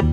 Dit 0.00 0.08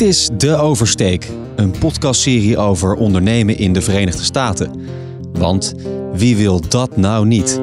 is 0.00 0.30
De 0.36 0.56
Oversteek, 0.56 1.28
een 1.56 1.70
podcastserie 1.70 2.58
over 2.58 2.94
ondernemen 2.94 3.58
in 3.58 3.72
de 3.72 3.82
Verenigde 3.82 4.22
Staten. 4.22 4.80
Want 5.32 5.74
wie 6.12 6.36
wil 6.36 6.60
dat 6.68 6.96
nou 6.96 7.26
niet? 7.26 7.58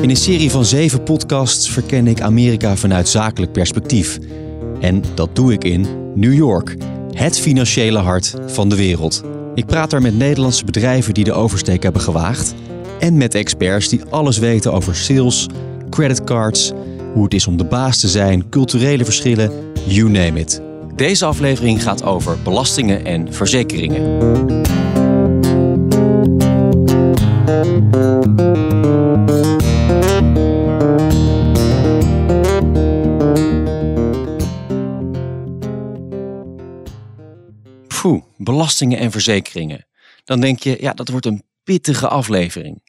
In 0.00 0.10
een 0.10 0.16
serie 0.16 0.50
van 0.50 0.64
zeven 0.64 1.02
podcasts 1.02 1.70
verken 1.70 2.06
ik 2.06 2.20
Amerika 2.20 2.76
vanuit 2.76 3.08
zakelijk 3.08 3.52
perspectief. 3.52 4.18
En 4.80 5.02
dat 5.14 5.36
doe 5.36 5.52
ik 5.52 5.64
in 5.64 5.86
New 6.14 6.34
York, 6.34 6.76
het 7.12 7.38
financiële 7.38 7.98
hart 7.98 8.34
van 8.46 8.68
de 8.68 8.76
wereld. 8.76 9.33
Ik 9.54 9.66
praat 9.66 9.90
daar 9.90 10.02
met 10.02 10.16
Nederlandse 10.16 10.64
bedrijven 10.64 11.14
die 11.14 11.24
de 11.24 11.32
oversteek 11.32 11.82
hebben 11.82 12.02
gewaagd. 12.02 12.54
En 13.00 13.16
met 13.16 13.34
experts 13.34 13.88
die 13.88 14.04
alles 14.10 14.38
weten 14.38 14.72
over 14.72 14.96
sales, 14.96 15.48
creditcards, 15.90 16.72
hoe 17.12 17.24
het 17.24 17.34
is 17.34 17.46
om 17.46 17.56
de 17.56 17.64
baas 17.64 18.00
te 18.00 18.08
zijn, 18.08 18.48
culturele 18.48 19.04
verschillen, 19.04 19.50
you 19.86 20.10
name 20.10 20.40
it. 20.40 20.62
Deze 20.94 21.24
aflevering 21.24 21.82
gaat 21.82 22.04
over 22.04 22.36
belastingen 22.42 23.04
en 23.04 23.32
verzekeringen. 23.32 24.20
Belastingen 38.54 38.98
en 38.98 39.10
verzekeringen. 39.10 39.86
Dan 40.24 40.40
denk 40.40 40.58
je, 40.62 40.76
ja, 40.80 40.92
dat 40.92 41.08
wordt 41.08 41.26
een 41.26 41.42
pittige 41.64 42.08
aflevering. 42.08 42.82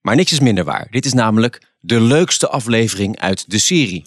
Maar 0.00 0.16
niks 0.16 0.32
is 0.32 0.40
minder 0.40 0.64
waar. 0.64 0.86
Dit 0.90 1.04
is 1.04 1.12
namelijk 1.12 1.62
de 1.80 2.00
leukste 2.00 2.48
aflevering 2.48 3.18
uit 3.20 3.50
de 3.50 3.58
serie. 3.58 4.04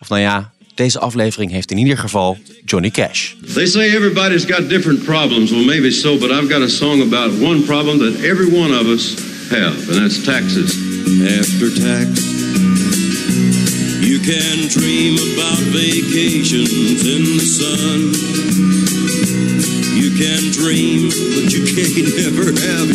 Of 0.00 0.08
nou 0.08 0.20
ja, 0.20 0.52
deze 0.74 0.98
aflevering 0.98 1.50
heeft 1.50 1.70
in 1.70 1.78
ieder 1.78 1.98
geval 1.98 2.38
Johnny 2.64 2.90
Cash. 2.90 3.34
They 3.54 3.66
say 3.66 3.94
everybody's 3.94 4.44
got 4.44 4.68
different 4.68 5.04
problems. 5.04 5.50
Well, 5.50 5.64
maybe 5.64 5.90
so, 5.90 6.18
but 6.18 6.30
I've 6.30 6.52
got 6.52 6.62
a 6.62 6.68
song 6.68 7.00
about 7.02 7.42
one 7.42 7.60
problem 7.62 7.98
that 7.98 8.14
every 8.14 8.58
one 8.62 8.78
of 8.78 8.86
us 8.86 9.14
have, 9.50 9.92
and 9.92 10.00
that's 10.00 10.22
taxes. 10.24 10.88
after 11.08 11.70
tax. 11.70 12.20
You 14.04 14.18
can 14.20 14.68
dream 14.68 15.16
about 15.16 15.58
vacations 15.72 17.06
in 17.06 17.22
the 17.24 17.40
sun. 17.40 18.77
Can 20.18 20.50
dream, 20.50 21.10
but 21.10 21.52
you 21.52 21.62
have. 22.66 22.88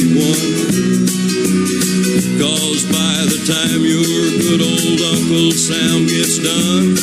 Cause 2.38 2.84
by 2.92 3.16
the 3.32 3.40
time 3.48 3.82
your 3.86 4.04
good 4.44 4.62
old 4.62 5.00
Uncle 5.14 5.52
gets 6.06 6.40
done, 6.40 6.98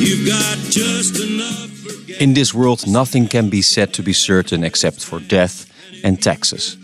you've 0.00 0.26
got 0.26 0.56
just 0.70 1.18
enough. 1.20 2.20
In 2.20 2.32
this 2.32 2.54
world 2.54 2.86
nothing 2.86 3.28
can 3.28 3.48
be 3.48 3.62
said 3.62 3.92
to 3.92 4.02
be 4.02 4.12
certain 4.12 4.64
except 4.64 5.04
for 5.04 5.20
death 5.26 5.66
and 6.02 6.22
taxes. 6.22 6.78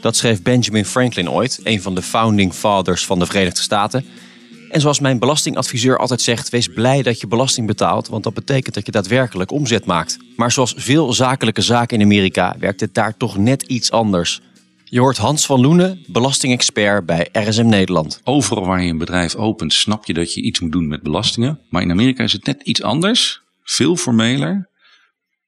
Dat 0.00 0.16
schreef 0.16 0.42
Benjamin 0.42 0.84
Franklin 0.84 1.30
ooit, 1.30 1.60
een 1.64 1.82
van 1.82 1.94
de 1.94 2.02
founding 2.02 2.54
fathers 2.54 3.04
van 3.04 3.18
de 3.18 3.26
Verenigde 3.26 3.62
Staten. 3.62 4.04
En 4.70 4.80
zoals 4.80 5.00
mijn 5.00 5.18
belastingadviseur 5.18 5.98
altijd 5.98 6.20
zegt, 6.20 6.48
wees 6.48 6.68
blij 6.68 7.02
dat 7.02 7.20
je 7.20 7.26
belasting 7.26 7.66
betaalt, 7.66 8.08
want 8.08 8.24
dat 8.24 8.34
betekent 8.34 8.74
dat 8.74 8.86
je 8.86 8.92
daadwerkelijk 8.92 9.50
omzet 9.50 9.84
maakt. 9.84 10.18
Maar 10.36 10.52
zoals 10.52 10.74
veel 10.76 11.12
zakelijke 11.12 11.60
zaken 11.60 11.98
in 11.98 12.04
Amerika 12.04 12.56
werkt 12.58 12.80
het 12.80 12.94
daar 12.94 13.16
toch 13.16 13.36
net 13.36 13.62
iets 13.62 13.90
anders. 13.90 14.40
Je 14.84 15.00
hoort 15.00 15.16
Hans 15.16 15.46
van 15.46 15.60
Loenen, 15.60 16.04
belastingexpert 16.06 17.06
bij 17.06 17.28
RSM 17.32 17.66
Nederland. 17.66 18.20
Overal 18.24 18.66
waar 18.66 18.82
je 18.82 18.90
een 18.90 18.98
bedrijf 18.98 19.34
opent, 19.34 19.72
snap 19.72 20.04
je 20.04 20.14
dat 20.14 20.34
je 20.34 20.42
iets 20.42 20.60
moet 20.60 20.72
doen 20.72 20.88
met 20.88 21.02
belastingen. 21.02 21.60
Maar 21.70 21.82
in 21.82 21.90
Amerika 21.90 22.22
is 22.22 22.32
het 22.32 22.46
net 22.46 22.62
iets 22.62 22.82
anders, 22.82 23.40
veel 23.62 23.96
formeler. 23.96 24.70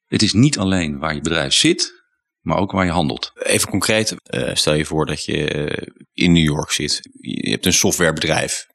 Het 0.06 0.22
is 0.22 0.32
niet 0.32 0.58
alleen 0.58 0.98
waar 0.98 1.14
je 1.14 1.20
bedrijf 1.20 1.52
zit, 1.52 2.02
maar 2.40 2.58
ook 2.58 2.72
waar 2.72 2.84
je 2.84 2.90
handelt. 2.90 3.32
Even 3.34 3.68
concreet, 3.68 4.14
eh, 4.22 4.54
stel 4.54 4.74
je 4.74 4.84
voor 4.84 5.06
dat 5.06 5.24
je 5.24 5.48
eh, 5.48 5.86
in 6.12 6.32
New 6.32 6.44
York 6.44 6.70
zit. 6.70 7.00
Je 7.20 7.50
hebt 7.50 7.66
een 7.66 7.72
softwarebedrijf 7.72 8.70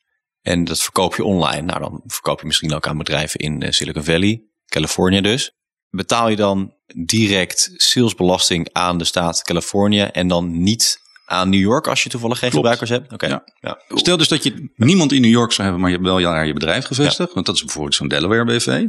en 0.47 0.63
dat 0.63 0.81
verkoop 0.81 1.15
je 1.15 1.23
online. 1.23 1.61
Nou, 1.61 1.79
dan 1.79 2.01
verkoop 2.05 2.39
je 2.39 2.45
misschien 2.45 2.73
ook 2.73 2.87
aan 2.87 2.97
bedrijven 2.97 3.39
in 3.39 3.61
eh, 3.61 3.71
Silicon 3.71 4.03
Valley, 4.03 4.43
Californië 4.65 5.21
dus. 5.21 5.51
Betaal 5.89 6.29
je 6.29 6.35
dan 6.35 6.73
direct 7.05 7.71
salesbelasting 7.73 8.69
aan 8.71 8.97
de 8.97 9.03
staat 9.03 9.41
Californië 9.41 10.01
en 10.01 10.27
dan 10.27 10.63
niet 10.63 10.99
aan 11.25 11.49
New 11.49 11.59
York 11.59 11.87
als 11.87 12.03
je 12.03 12.09
toevallig 12.09 12.39
geen 12.39 12.49
Klopt. 12.49 12.67
gebruikers 12.67 12.99
hebt? 12.99 13.13
Oké. 13.13 13.27
Ja. 13.27 13.43
Ja. 13.59 13.81
Stel 13.87 14.17
dus 14.17 14.27
dat 14.27 14.43
je 14.43 14.71
niemand 14.75 15.11
in 15.11 15.21
New 15.21 15.31
York 15.31 15.51
zou 15.51 15.61
hebben, 15.61 15.81
maar 15.81 15.89
je 15.91 15.95
hebt 15.97 16.07
wel 16.09 16.31
daar 16.31 16.47
je 16.47 16.53
bedrijf 16.53 16.85
gevestigd. 16.85 17.33
Want 17.33 17.45
dat 17.45 17.55
is 17.55 17.63
bijvoorbeeld 17.63 17.95
zo'n 17.95 18.07
Delaware 18.07 18.45
BV. 18.45 18.85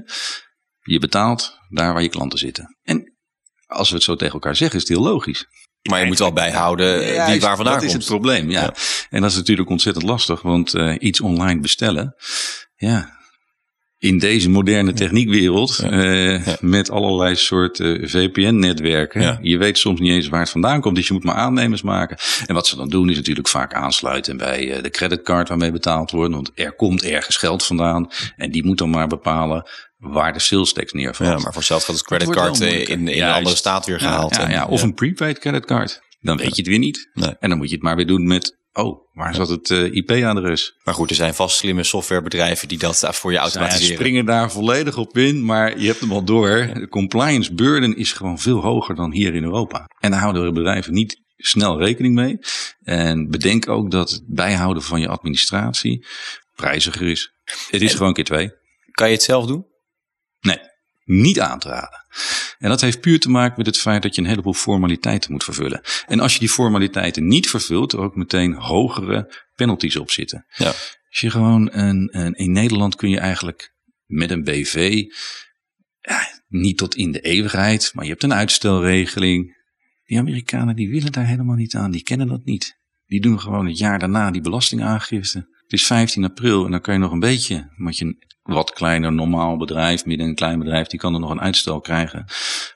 Je 0.83 0.99
betaalt 0.99 1.59
daar 1.69 1.93
waar 1.93 2.03
je 2.03 2.09
klanten 2.09 2.39
zitten. 2.39 2.77
En 2.83 3.17
als 3.67 3.89
we 3.89 3.95
het 3.95 4.05
zo 4.05 4.17
tegen 4.17 4.35
elkaar 4.35 4.57
zeggen, 4.57 4.77
is 4.81 4.89
het 4.89 4.99
heel 4.99 5.07
logisch. 5.07 5.47
Maar 5.83 6.01
je 6.01 6.07
moet 6.07 6.19
wel 6.19 6.33
bijhouden 6.33 6.95
eh, 6.95 7.27
wie 7.27 7.35
Ja, 7.35 7.41
waar 7.41 7.57
vandaan 7.57 7.65
dat 7.65 7.73
komt. 7.75 7.85
is 7.85 7.93
het 7.93 8.05
probleem, 8.05 8.51
ja. 8.51 8.61
Ja. 8.61 8.75
En 9.11 9.21
dat 9.21 9.31
is 9.31 9.37
natuurlijk 9.37 9.71
ontzettend 9.71 10.05
lastig, 10.05 10.43
want 10.43 10.75
eh, 10.75 10.95
iets 10.99 11.21
online 11.21 11.61
bestellen, 11.61 12.15
ja, 12.77 13.17
in 13.99 14.19
deze 14.19 14.51
moderne 14.51 14.93
techniekwereld, 14.93 15.79
eh, 15.79 16.47
Ja. 16.47 16.57
met 16.61 16.91
allerlei 16.91 17.37
soorten 17.37 18.09
VPN-netwerken, 18.09 19.21
Ja. 19.23 19.39
je 19.43 19.59
weet 19.59 19.79
soms 19.79 20.01
niet 20.01 20.13
eens 20.13 20.29
waar 20.29 20.41
het 20.41 20.51
vandaan 20.51 20.81
komt, 20.81 20.97
dus 20.97 21.07
je 21.07 21.13
moet 21.13 21.25
maar 21.25 21.35
aannemers 21.35 21.83
maken. 21.83 22.17
En 22.47 22.55
wat 22.55 22.67
ze 22.67 22.77
dan 22.77 22.89
doen 22.89 23.11
is 23.11 23.17
natuurlijk 23.17 23.49
vaak 23.49 23.75
aansluiten 23.75 24.37
bij 24.37 24.73
eh, 24.73 24.83
de 24.83 24.91
creditcard 24.91 25.49
waarmee 25.49 25.73
betaald 25.73 26.11
wordt, 26.11 26.35
want 26.35 26.51
er 26.55 26.73
komt 26.73 27.03
ergens 27.05 27.37
geld 27.37 27.65
vandaan 27.65 28.09
en 28.37 28.51
die 28.51 28.65
moet 28.67 28.79
dan 28.79 28.91
maar 28.91 29.07
bepalen 29.07 29.69
waar 29.99 30.33
de 30.33 30.39
sales 30.39 30.73
tax 30.73 30.93
neervalt. 30.93 31.29
Ja, 31.29 31.35
maar 31.35 31.43
voor 31.53 31.55
hetzelfde 31.55 31.87
gaat 31.87 31.95
het 31.97 32.05
creditcard 32.07 32.61
eh, 32.61 32.81
in, 32.81 32.87
in 32.89 33.07
een 33.07 33.15
Juist. 33.15 33.37
andere 33.37 33.57
staat 33.57 33.87
weer 33.87 33.99
gehaald. 34.01 34.35
Ja, 34.37 34.43
En- 34.43 34.51
ja, 34.51 34.67
of 34.67 34.83
een 34.83 34.95
prepaid 34.95 35.39
creditcard. 35.39 36.01
Dan 36.21 36.37
weet 36.37 36.51
je 36.51 36.63
het 36.63 36.67
weer 36.67 36.79
niet. 36.79 37.11
Nee. 37.13 37.35
En 37.39 37.49
dan 37.49 37.59
moet 37.59 37.69
je 37.69 37.75
het 37.75 37.83
maar 37.85 37.97
weer 37.97 38.07
doen 38.07 38.27
met, 38.27 38.59
oh, 38.73 38.99
waar 39.13 39.35
zat 39.35 39.49
het 39.49 39.71
eh, 39.71 39.95
IP-adres? 39.95 40.75
Maar 40.85 40.95
goed, 40.95 41.11
er 41.11 41.17
zijn 41.17 41.35
vast 41.35 41.57
slimme 41.57 41.83
softwarebedrijven 41.85 42.69
die 42.69 42.79
dat 42.79 43.07
voor 43.11 43.33
je 43.33 43.39
automatiseren. 43.39 43.95
springen 43.95 44.25
daar 44.25 44.51
volledig 44.53 44.97
op 44.97 45.17
in, 45.19 45.45
maar 45.45 45.79
je 45.79 45.87
hebt 45.87 46.01
hem 46.01 46.13
al 46.13 46.25
door. 46.25 46.71
De 46.75 46.89
compliance 46.89 47.55
burden 47.55 47.97
is 47.97 48.13
gewoon 48.13 48.39
veel 48.39 48.61
hoger 48.61 48.95
dan 48.95 49.13
hier 49.13 49.35
in 49.35 49.43
Europa. 49.43 49.85
En 49.99 50.11
daar 50.11 50.21
houden 50.21 50.45
de 50.45 50.53
bedrijven 50.53 50.93
niet 50.93 51.21
snel 51.37 51.79
rekening 51.79 52.15
mee. 52.15 52.39
En 52.83 53.29
bedenk 53.31 53.69
ook 53.69 53.91
dat 53.91 54.11
het 54.11 54.23
bijhouden 54.27 54.83
van 54.83 55.01
je 55.01 55.09
administratie 55.09 56.07
prijziger 56.55 57.07
is. 57.07 57.33
Het 57.71 57.83
is 57.83 57.95
gewoon 57.95 58.13
keer 58.13 58.25
twee. 58.25 58.51
Kan 58.91 59.09
je 59.09 59.15
het 59.15 59.23
zelf 59.23 59.47
doen? 59.47 59.67
Nee, 60.41 60.59
niet 61.05 61.41
aan 61.41 61.59
te 61.59 61.69
raden. 61.69 62.07
En 62.59 62.69
dat 62.69 62.81
heeft 62.81 63.01
puur 63.01 63.21
te 63.21 63.31
maken 63.31 63.55
met 63.57 63.67
het 63.67 63.79
feit 63.79 64.03
dat 64.03 64.15
je 64.15 64.21
een 64.21 64.29
heleboel 64.29 64.53
formaliteiten 64.53 65.33
moet 65.33 65.45
vervullen. 65.45 65.81
En 66.07 66.21
als 66.21 66.33
je 66.33 66.39
die 66.39 66.49
formaliteiten 66.49 67.27
niet 67.27 67.49
vervult, 67.49 67.93
er 67.93 67.99
ook 68.01 68.17
meteen 68.17 68.55
hogere 68.55 69.47
penalties 69.55 69.97
op 69.97 70.11
zitten. 70.11 70.47
Ja. 70.57 70.67
Als 71.09 71.21
je 71.21 71.31
gewoon 71.31 71.73
een, 71.73 72.09
een, 72.19 72.33
in 72.33 72.53
Nederland 72.53 72.97
kun 72.97 73.11
je 73.11 73.19
eigenlijk 73.19 73.75
met 74.07 74.31
een 74.31 74.45
BV, 74.45 75.05
ja, 76.01 76.21
niet 76.49 76.79
tot 76.79 76.95
in 76.95 77.13
de 77.13 77.21
eeuwigheid, 77.21 77.91
maar 77.95 78.05
je 78.05 78.11
hebt 78.11 78.23
een 78.23 78.35
uitstelregeling. 78.35 79.57
Die 80.05 80.19
Amerikanen 80.19 80.77
die 80.77 80.91
willen 80.91 81.13
daar 81.13 81.27
helemaal 81.27 81.57
niet 81.57 81.75
aan, 81.75 81.91
die 81.91 82.03
kennen 82.03 82.27
dat 82.27 82.45
niet. 82.45 82.79
Die 83.07 83.21
doen 83.21 83.41
gewoon 83.41 83.67
het 83.67 83.79
jaar 83.79 83.99
daarna 83.99 84.31
die 84.31 84.41
belastingaangifte. 84.41 85.39
Het 85.39 85.73
is 85.73 85.87
15 85.87 86.25
april 86.25 86.65
en 86.65 86.71
dan 86.71 86.81
kan 86.81 86.95
je 86.95 87.01
nog 87.01 87.13
een 87.13 87.19
beetje, 87.19 87.73
want 87.77 87.99
je 87.99 88.27
wat 88.49 88.73
kleiner 88.73 89.13
normaal 89.13 89.57
bedrijf, 89.57 90.05
midden 90.05 90.27
een 90.27 90.35
klein 90.35 90.59
bedrijf, 90.59 90.87
die 90.87 90.99
kan 90.99 91.15
er 91.15 91.21
nog 91.21 91.31
een 91.31 91.41
uitstel 91.41 91.81
krijgen 91.81 92.25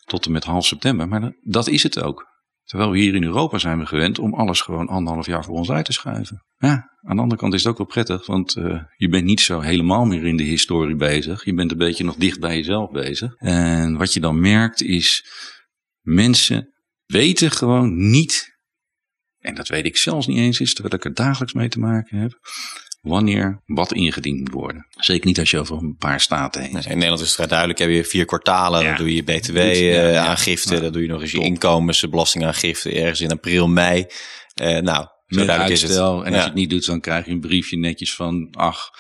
tot 0.05 0.27
en 0.27 0.33
met 0.33 0.45
half 0.45 0.67
september. 0.67 1.09
Maar 1.09 1.21
dat, 1.21 1.33
dat 1.43 1.69
is 1.69 1.83
het 1.83 2.03
ook. 2.03 2.31
Terwijl 2.65 2.91
we 2.91 2.99
hier 2.99 3.15
in 3.15 3.25
Europa 3.25 3.59
zijn 3.59 3.79
we 3.79 3.87
gewend 3.87 4.19
om 4.19 4.35
alles 4.35 4.61
gewoon 4.61 4.89
anderhalf 4.89 5.27
jaar 5.27 5.45
voor 5.45 5.55
ons 5.55 5.71
uit 5.71 5.85
te 5.85 5.93
schuiven. 5.93 6.45
Ja, 6.59 6.91
aan 7.03 7.17
de 7.17 7.23
andere 7.23 7.41
kant 7.41 7.55
is 7.55 7.63
het 7.63 7.73
ook 7.73 7.79
wel 7.79 7.87
prettig, 7.87 8.27
want 8.27 8.57
eh, 8.57 8.83
je 8.97 9.09
bent 9.09 9.25
niet 9.25 9.41
zo 9.41 9.61
helemaal 9.61 10.05
meer 10.05 10.27
in 10.27 10.37
de 10.37 10.43
historie 10.43 10.97
bezig. 10.97 11.45
Je 11.45 11.55
bent 11.55 11.71
een 11.71 11.79
beetje 11.79 12.05
nog 12.05 12.17
dicht 12.17 12.41
bij 12.41 12.57
jezelf 12.57 12.91
bezig. 12.91 13.35
En 13.37 13.97
wat 13.97 14.13
je 14.13 14.21
dan 14.21 14.41
merkt 14.41 14.83
is, 14.83 15.25
mensen 16.01 16.73
weten 17.07 17.51
gewoon 17.51 18.11
niet, 18.11 18.59
en 19.39 19.55
dat 19.55 19.69
weet 19.69 19.85
ik 19.85 19.97
zelfs 19.97 20.27
niet 20.27 20.39
eens 20.39 20.61
eens, 20.61 20.75
terwijl 20.75 20.95
ik 20.95 21.05
er 21.05 21.15
dagelijks 21.15 21.55
mee 21.55 21.69
te 21.69 21.79
maken 21.79 22.19
heb, 22.19 22.39
wanneer 23.03 23.63
wat 23.67 23.93
ingediend 23.93 24.39
moet 24.39 24.53
worden. 24.53 24.87
Zeker 24.91 25.27
niet 25.27 25.39
als 25.39 25.51
je 25.51 25.59
over 25.59 25.77
een 25.77 25.97
paar 25.97 26.21
staten 26.21 26.63
heen 26.63 26.73
Nee, 26.73 26.83
in 26.83 26.89
Nederland 26.89 27.21
is 27.21 27.27
het 27.27 27.35
vrij 27.35 27.47
duidelijk. 27.47 27.79
Heb 27.79 27.89
je 27.91 28.05
vier 28.05 28.25
kwartalen, 28.25 28.81
Ja. 28.83 28.87
dan 28.89 28.97
doe 28.97 29.15
je 29.15 29.23
ja. 29.27 29.39
btw-aangifte, 29.39 30.75
Ja. 30.75 30.81
dan 30.81 30.93
doe 30.93 31.03
je 31.03 31.09
nog 31.09 31.21
eens 31.21 31.33
je 31.33 31.41
inkomensbelastingaangifte 31.41 32.93
ergens 32.93 33.21
in 33.21 33.31
april, 33.31 33.69
mei. 33.69 34.07
Eh, 34.55 34.79
nou, 34.79 35.07
zo 35.27 35.39
Met 35.39 35.47
duidelijk 35.47 35.77
is 35.77 35.83
het. 35.83 35.91
En 35.91 36.25
als 36.25 36.25
je 36.25 36.41
het 36.41 36.55
niet 36.55 36.71
doet, 36.71 36.87
dan 36.87 37.01
krijg 37.01 37.25
je 37.25 37.31
een 37.31 37.41
briefje 37.41 37.77
netjes 37.77 38.15
van... 38.15 38.49
ach, 38.53 38.91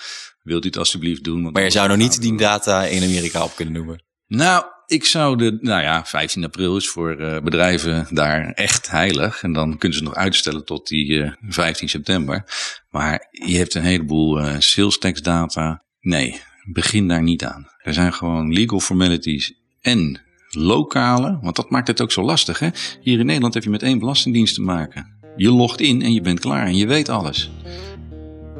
wilt 0.43 0.65
u 0.65 0.67
het 0.67 0.77
alsjeblieft 0.79 1.25
doen? 1.25 1.43
Want 1.43 1.55
Maar 1.55 1.63
je 1.63 1.71
zou 1.71 1.89
nog 1.89 1.97
niet 1.97 2.21
die 2.21 2.37
data 2.37 2.85
in 2.85 3.03
Amerika 3.03 3.45
op 3.45 3.55
kunnen 3.57 3.75
noemen. 3.75 4.05
Nou, 4.27 4.65
ik 4.87 5.05
zou 5.05 5.37
de, 5.37 5.59
nou 5.61 5.83
ja, 5.83 6.05
15 6.05 6.45
april 6.45 6.77
is 6.77 6.89
voor 6.89 7.21
uh, 7.21 7.39
bedrijven 7.39 8.07
daar 8.11 8.53
echt 8.53 8.91
heilig. 8.91 9.43
En 9.43 9.53
dan 9.53 9.79
kunnen 9.79 9.99
ze 9.99 10.05
nog 10.05 10.15
uitstellen 10.15 10.65
tot 10.65 10.89
die 10.89 11.09
uh, 11.09 11.33
15 11.49 11.89
september. 11.89 12.45
Maar 12.91 13.29
je 13.31 13.57
hebt 13.57 13.75
een 13.75 13.83
heleboel 13.83 14.41
uh, 14.41 14.55
sales 14.59 14.99
tax 14.99 15.23
data. 15.23 15.83
Nee, 16.01 16.41
begin 16.65 17.09
daar 17.09 17.23
niet 17.23 17.45
aan. 17.45 17.69
Er 17.79 17.95
zijn 17.95 18.13
gewoon 18.13 18.53
legal 18.53 18.81
formalities 18.81 19.53
en 19.81 20.21
lokale, 20.51 21.39
want 21.41 21.57
dat 21.57 21.71
maakt 21.71 21.87
het 21.87 22.01
ook 22.01 22.13
zo 22.13 22.23
lastig. 22.23 22.59
Hè? 22.59 22.69
Hier 23.01 23.19
in 23.19 23.27
Nederland 23.27 23.55
heb 23.55 23.63
je 23.63 23.71
met 23.71 23.83
één 23.83 23.99
belastingdienst 23.99 24.55
te 24.55 24.63
maken. 24.63 25.21
Je 25.37 25.51
logt 25.51 25.81
in 25.81 26.03
en 26.03 26.13
je 26.13 26.21
bent 26.21 26.41
klaar 26.41 26.67
en 26.67 26.77
je 26.77 26.87
weet 26.87 27.09
alles. 27.09 27.51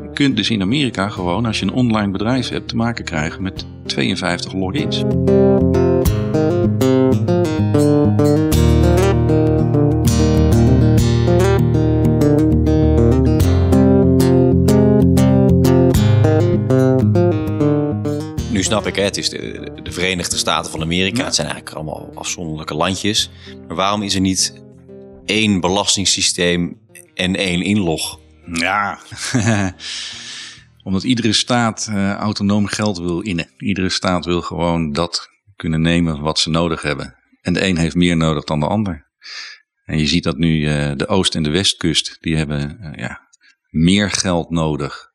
Je 0.03 0.11
kunt 0.15 0.37
dus 0.37 0.51
in 0.51 0.63
Amerika 0.63 1.09
gewoon, 1.09 1.47
als 1.47 1.59
je 1.59 1.67
een 1.67 1.73
online 1.73 2.13
bedrijf 2.13 2.49
hebt, 2.49 2.69
te 2.69 2.77
maken 2.77 3.05
krijgen 3.05 3.43
met 3.43 3.67
52 3.87 4.53
logins. 4.53 5.03
Nu 18.51 18.63
snap 18.63 18.87
ik, 18.87 18.97
hè, 18.97 19.03
het 19.03 19.17
is 19.17 19.29
de, 19.29 19.71
de 19.83 19.93
Verenigde 19.93 20.37
Staten 20.37 20.71
van 20.71 20.83
Amerika. 20.83 21.25
Het 21.25 21.35
zijn 21.35 21.47
eigenlijk 21.47 21.77
allemaal 21.77 22.11
afzonderlijke 22.15 22.75
landjes. 22.75 23.31
Maar 23.67 23.77
waarom 23.77 24.03
is 24.03 24.15
er 24.15 24.21
niet 24.21 24.63
één 25.25 25.61
belastingssysteem 25.61 26.79
en 27.15 27.37
één 27.37 27.63
inlog? 27.63 28.19
Ja, 28.53 28.99
omdat 30.85 31.03
iedere 31.03 31.33
staat 31.33 31.89
uh, 31.91 32.13
autonoom 32.13 32.67
geld 32.67 32.99
wil 32.99 33.21
innen. 33.21 33.51
Iedere 33.59 33.89
staat 33.89 34.25
wil 34.25 34.41
gewoon 34.41 34.93
dat 34.93 35.31
kunnen 35.63 35.81
nemen 35.81 36.21
wat 36.21 36.39
ze 36.39 36.51
nodig 36.51 36.83
hebben. 36.83 37.17
En 37.41 37.53
de 37.53 37.67
een 37.67 37.77
heeft 37.77 37.95
meer 37.95 38.17
nodig 38.17 38.45
dan 38.45 38.61
de 38.61 38.67
ander. 38.67 39.11
En 39.85 39.99
je 39.99 40.07
ziet 40.07 40.25
dat 40.25 40.37
nu 40.37 40.59
uh, 40.59 40.93
de 40.97 41.07
Oost- 41.07 41.35
en 41.35 41.43
de 41.43 41.51
Westkust, 41.51 42.17
die 42.21 42.37
hebben 42.37 42.79
uh, 42.81 42.93
ja, 42.95 43.29
meer 43.71 44.11
geld 44.11 44.51
nodig. 44.51 45.11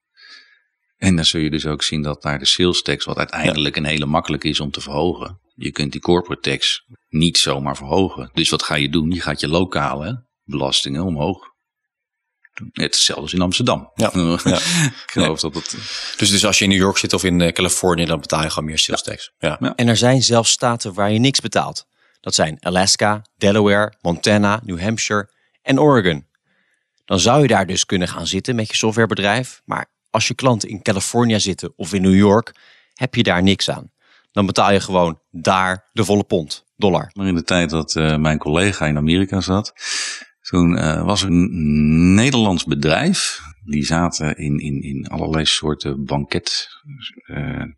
En 0.97 1.15
dan 1.15 1.25
zul 1.25 1.41
je 1.41 1.49
dus 1.49 1.65
ook 1.65 1.83
zien 1.83 2.01
dat 2.01 2.21
daar 2.21 2.39
de 2.39 2.45
sales 2.45 2.81
tax, 2.81 3.05
wat 3.05 3.17
uiteindelijk 3.17 3.75
een 3.75 3.85
hele 3.85 4.05
makkelijk 4.05 4.43
is 4.43 4.59
om 4.59 4.71
te 4.71 4.81
verhogen. 4.81 5.39
Je 5.55 5.71
kunt 5.71 5.91
die 5.91 6.01
corporate 6.01 6.49
tax 6.49 6.85
niet 7.09 7.37
zomaar 7.37 7.75
verhogen. 7.75 8.29
Dus 8.33 8.49
wat 8.49 8.63
ga 8.63 8.75
je 8.75 8.89
doen? 8.89 9.11
Je 9.11 9.21
gaat 9.21 9.39
je 9.39 9.47
lokale 9.47 10.25
belastingen 10.43 11.03
omhoog 11.03 11.55
Hetzelfde 12.73 13.21
als 13.21 13.33
in 13.33 13.41
Amsterdam. 13.41 13.91
Ja. 13.95 14.11
ja. 14.43 14.55
ik 14.55 15.11
geloof 15.11 15.39
dat 15.39 15.55
het... 15.55 15.75
Dus, 16.17 16.29
dus 16.29 16.45
als 16.45 16.57
je 16.57 16.63
in 16.63 16.69
New 16.69 16.79
York 16.79 16.97
zit 16.97 17.13
of 17.13 17.23
in 17.23 17.53
Californië, 17.53 18.05
dan 18.05 18.19
betaal 18.19 18.43
je 18.43 18.49
gewoon 18.49 18.65
meer 18.65 18.79
sales 18.79 19.03
tax. 19.03 19.31
Ja. 19.39 19.57
Ja. 19.59 19.75
En 19.75 19.87
er 19.87 19.97
zijn 19.97 20.23
zelfs 20.23 20.51
staten 20.51 20.93
waar 20.93 21.11
je 21.11 21.19
niks 21.19 21.39
betaalt. 21.39 21.85
Dat 22.21 22.35
zijn 22.35 22.57
Alaska, 22.59 23.21
Delaware, 23.37 23.93
Montana, 24.01 24.61
New 24.63 24.81
Hampshire 24.81 25.29
en 25.61 25.79
Oregon. 25.79 26.25
Dan 27.05 27.19
zou 27.19 27.41
je 27.41 27.47
daar 27.47 27.65
dus 27.65 27.85
kunnen 27.85 28.07
gaan 28.07 28.27
zitten 28.27 28.55
met 28.55 28.67
je 28.67 28.75
softwarebedrijf. 28.75 29.61
Maar 29.65 29.85
als 30.09 30.27
je 30.27 30.33
klanten 30.33 30.69
in 30.69 30.81
Californië 30.81 31.39
zitten 31.39 31.73
of 31.75 31.93
in 31.93 32.01
New 32.01 32.15
York, 32.15 32.55
heb 32.93 33.15
je 33.15 33.23
daar 33.23 33.43
niks 33.43 33.69
aan. 33.69 33.91
Dan 34.31 34.45
betaal 34.45 34.71
je 34.71 34.79
gewoon 34.79 35.19
daar 35.31 35.89
de 35.93 36.05
volle 36.05 36.23
pond, 36.23 36.65
dollar. 36.75 37.11
Maar 37.13 37.27
in 37.27 37.35
de 37.35 37.43
tijd 37.43 37.69
dat 37.69 37.95
uh, 37.95 38.15
mijn 38.15 38.37
collega 38.37 38.85
in 38.85 38.97
Amerika 38.97 39.41
zat, 39.41 39.73
toen 40.49 40.77
uh, 40.77 41.05
was 41.05 41.21
een 41.21 42.13
Nederlands 42.13 42.63
bedrijf. 42.63 43.41
Die 43.63 43.85
zaten 43.85 44.37
in, 44.37 44.59
in, 44.59 44.81
in 44.81 45.07
allerlei 45.07 45.45
soorten 45.45 46.05
banket 46.05 46.69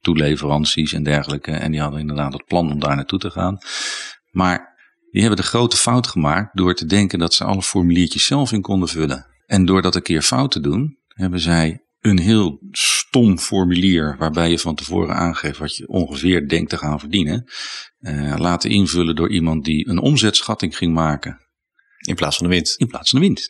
toeleveranties 0.02 0.94
en 0.94 1.04
dergelijke. 1.04 1.52
En 1.52 1.72
die 1.72 1.82
hadden 1.82 2.00
inderdaad 2.00 2.34
het 2.34 2.46
plan 2.46 2.72
om 2.72 2.80
daar 2.80 2.96
naartoe 2.96 3.20
te 3.20 3.30
gaan. 3.30 3.58
Maar 4.32 4.78
die 5.12 5.22
hebben 5.22 5.40
de 5.40 5.48
grote 5.48 5.78
fout 5.78 6.08
gemaakt 6.08 6.58
door 6.58 6.76
te 6.76 6.86
denken 6.86 7.20
dat 7.20 7.34
ze 7.34 7.44
alle 7.44 7.62
formuliertjes 7.62 8.26
zelf 8.26 8.52
in 8.52 8.62
konden 8.62 8.90
vullen. 8.90 9.26
En 9.46 9.66
door 9.66 9.82
dat 9.82 9.96
een 9.96 10.02
keer 10.02 10.22
fout 10.22 10.52
te 10.52 10.60
doen, 10.60 10.98
hebben 11.08 11.40
zij 11.40 11.84
een 12.00 12.20
heel 12.20 12.60
stom 12.72 13.38
formulier 13.38 14.16
waarbij 14.18 14.50
je 14.50 14.60
van 14.60 14.76
tevoren 14.76 15.16
aangeeft 15.16 15.58
wat 15.58 15.76
je 15.76 15.88
ongeveer 15.88 16.48
denkt 16.48 16.70
te 16.70 16.78
gaan 16.78 17.00
verdienen, 17.00 17.46
uh, 18.00 18.36
laten 18.38 18.70
invullen 18.70 19.16
door 19.16 19.30
iemand 19.30 19.66
die 19.66 19.88
een 19.88 20.00
omzetschatting 20.00 20.78
ging 20.78 20.94
maken. 20.94 21.49
In 22.08 22.16
plaats 22.16 22.38
van 22.38 22.48
de 22.48 22.54
winst. 22.54 22.80
In 22.80 22.88
plaats 22.88 23.10
van 23.10 23.20
de 23.20 23.26
winst. 23.26 23.50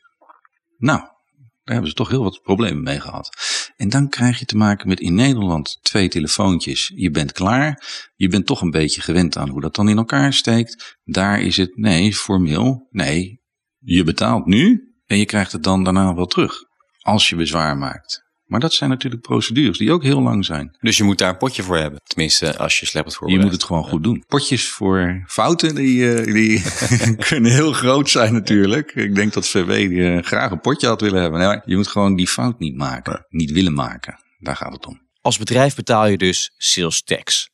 Nou, 0.78 1.00
daar 1.00 1.78
hebben 1.78 1.90
ze 1.90 1.96
toch 1.96 2.10
heel 2.10 2.24
wat 2.24 2.42
problemen 2.42 2.84
mee 2.84 3.00
gehad. 3.00 3.30
En 3.76 3.90
dan 3.90 4.10
krijg 4.10 4.40
je 4.40 4.46
te 4.46 4.58
maken 4.58 4.88
met 4.88 5.00
in 5.00 5.16
Nederland 5.16 5.80
twee 5.82 6.08
telefoontjes. 6.08 6.92
Je 6.96 7.12
bent 7.12 7.32
klaar. 7.32 7.84
Je 8.16 8.28
bent 8.28 8.46
toch 8.46 8.62
een 8.62 8.72
beetje 8.72 9.02
gewend 9.02 9.38
aan 9.38 9.50
hoe 9.50 9.62
dat 9.62 9.76
dan 9.76 9.90
in 9.90 9.98
elkaar 9.98 10.34
steekt. 10.34 10.98
Daar 11.04 11.42
is 11.42 11.58
het, 11.58 11.78
nee, 11.78 12.14
formeel, 12.14 12.88
nee, 12.90 13.42
je 13.78 14.04
betaalt 14.04 14.46
nu 14.46 14.94
en 15.06 15.18
je 15.18 15.26
krijgt 15.26 15.52
het 15.52 15.64
dan 15.64 15.84
daarna 15.84 16.16
wel 16.16 16.26
terug. 16.26 16.54
Als 17.00 17.30
je 17.30 17.36
bezwaar 17.36 17.78
maakt. 17.78 18.29
Maar 18.50 18.60
dat 18.60 18.74
zijn 18.74 18.90
natuurlijk 18.90 19.22
procedures 19.22 19.78
die 19.78 19.92
ook 19.92 20.04
heel 20.04 20.22
lang 20.22 20.46
zijn. 20.46 20.78
Dus 20.82 20.98
je 20.98 21.04
moet 21.04 21.18
daar 21.18 21.30
een 21.30 21.38
potje 21.38 21.64
voor 21.64 21.78
hebben. 21.78 22.02
Tenminste, 22.04 22.58
als 22.58 22.80
je 22.80 22.86
slecht 22.86 23.06
hebt 23.06 23.32
Je 23.32 23.40
moet 23.40 23.52
het 23.52 23.64
gewoon 23.64 23.84
goed 23.84 24.04
doen. 24.04 24.24
Potjes 24.28 24.70
voor 24.70 25.24
fouten, 25.28 25.76
die, 25.76 26.14
eh, 26.14 26.34
die 26.34 26.64
kunnen 27.30 27.52
heel 27.52 27.74
groot 27.74 28.10
zijn 28.10 28.34
natuurlijk. 28.34 28.92
Ik 28.96 29.16
denk 29.16 29.34
dat 29.34 29.48
VW 29.48 29.72
eh, 29.72 30.24
graag 30.24 30.52
een 30.52 30.62
potje 30.62 30.88
had 30.88 31.02
willen 31.02 31.22
hebben. 31.22 31.40
Nee, 31.40 31.60
je 31.66 31.76
moet 31.76 31.88
gewoon 31.88 32.16
die 32.16 32.28
fout 32.28 32.60
niet 32.60 32.76
maken. 32.76 33.26
Niet 33.30 33.52
willen 33.52 33.74
maken. 33.74 34.24
Daar 34.38 34.56
gaat 34.56 34.74
het 34.74 34.86
om. 34.86 35.02
Als 35.22 35.38
bedrijf 35.38 35.76
betaal 35.76 36.08
je 36.08 36.18
dus 36.18 36.54
sales 36.58 37.04
tax. 37.04 37.50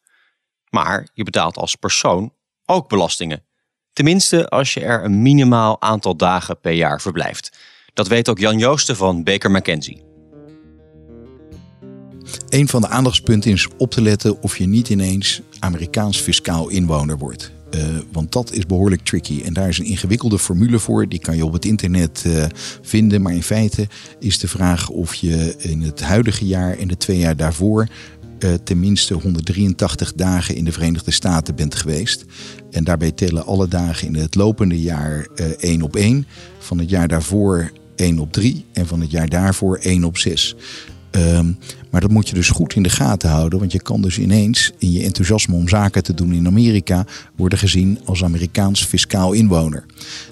Maar 0.70 1.10
je 1.14 1.24
betaalt 1.24 1.58
als 1.58 1.76
persoon 1.76 2.34
ook 2.66 2.90
belastingen. 2.90 3.46
Tenminste, 3.94 4.50
als 4.50 4.74
je 4.74 4.80
er 4.80 5.04
een 5.04 5.22
minimaal 5.22 5.82
aantal 5.82 6.18
dagen 6.18 6.60
per 6.60 6.74
jaar 6.74 7.02
verblijft. 7.02 7.58
Dat 7.94 8.08
weet 8.08 8.30
ook 8.30 8.40
Jan 8.40 8.58
Joosten 8.58 8.96
van 8.96 9.24
Baker 9.24 9.52
McKenzie. 9.52 10.15
Een 12.50 12.68
van 12.68 12.82
de 12.82 12.88
aandachtspunten 12.88 13.52
is 13.52 13.68
op 13.78 13.92
te 13.92 14.02
letten 14.02 14.42
of 14.42 14.58
je 14.58 14.68
niet 14.68 14.90
ineens 14.90 15.42
Amerikaans 15.60 16.18
fiscaal 16.18 16.70
inwoner 16.70 17.18
wordt. 17.18 17.52
Uh, 17.76 17.82
want 18.12 18.32
dat 18.32 18.52
is 18.52 18.66
behoorlijk 18.66 19.04
tricky. 19.04 19.42
En 19.42 19.54
daar 19.54 19.68
is 19.68 19.78
een 19.78 19.86
ingewikkelde 19.86 20.40
formule 20.40 20.80
voor. 20.80 21.08
Die 21.08 21.20
kan 21.20 21.36
je 21.36 21.46
op 21.46 21.54
het 21.54 21.66
internet 21.66 22.24
uh, 22.28 22.46
vinden. 22.82 23.22
Maar 23.22 23.34
in 23.34 23.44
feite 23.44 23.88
is 24.20 24.40
de 24.40 24.48
vraag 24.48 24.90
of 24.90 25.14
je 25.16 25.56
in 25.58 25.82
het 25.82 26.02
huidige 26.02 26.46
jaar 26.46 26.78
en 26.78 26.88
de 26.88 26.98
twee 26.98 27.18
jaar 27.18 27.36
daarvoor 27.36 27.88
uh, 28.40 28.54
tenminste 28.64 29.14
183 29.14 30.14
dagen 30.14 30.56
in 30.56 30.66
de 30.66 30.72
Verenigde 30.72 31.12
Staten 31.12 31.56
bent 31.56 31.76
geweest. 31.76 32.26
En 32.72 32.84
daarbij 32.84 33.12
tellen 33.12 33.46
alle 33.46 33.68
dagen 33.68 34.08
in 34.08 34.16
het 34.16 34.36
lopende 34.36 34.82
jaar 34.82 35.28
één 35.60 35.82
op 35.82 35.96
één. 35.96 36.28
Van 36.60 36.78
het 36.78 36.90
jaar 36.90 37.08
daarvoor 37.08 37.72
1 37.96 38.20
op 38.20 38.32
3 38.32 38.66
en 38.74 38.88
van 38.88 39.02
het 39.02 39.12
jaar 39.12 39.30
daarvoor 39.30 39.78
1 39.78 40.04
op 40.04 40.18
6. 40.18 40.56
Um, 41.16 41.58
maar 41.92 42.02
dat 42.02 42.12
moet 42.12 42.30
je 42.30 42.36
dus 42.36 42.50
goed 42.50 42.76
in 42.76 42.84
de 42.84 42.90
gaten 42.90 43.30
houden. 43.30 43.60
Want 43.60 43.72
je 43.72 43.82
kan 43.82 44.02
dus 44.02 44.20
ineens 44.20 44.72
in 44.78 44.92
je 44.92 45.04
enthousiasme 45.04 45.56
om 45.56 45.68
zaken 45.68 46.04
te 46.04 46.14
doen 46.14 46.34
in 46.34 46.48
Amerika 46.48 47.06
worden 47.36 47.60
gezien 47.60 48.00
als 48.06 48.24
Amerikaans 48.24 48.86
fiscaal 48.86 49.34
inwoner. 49.34 49.86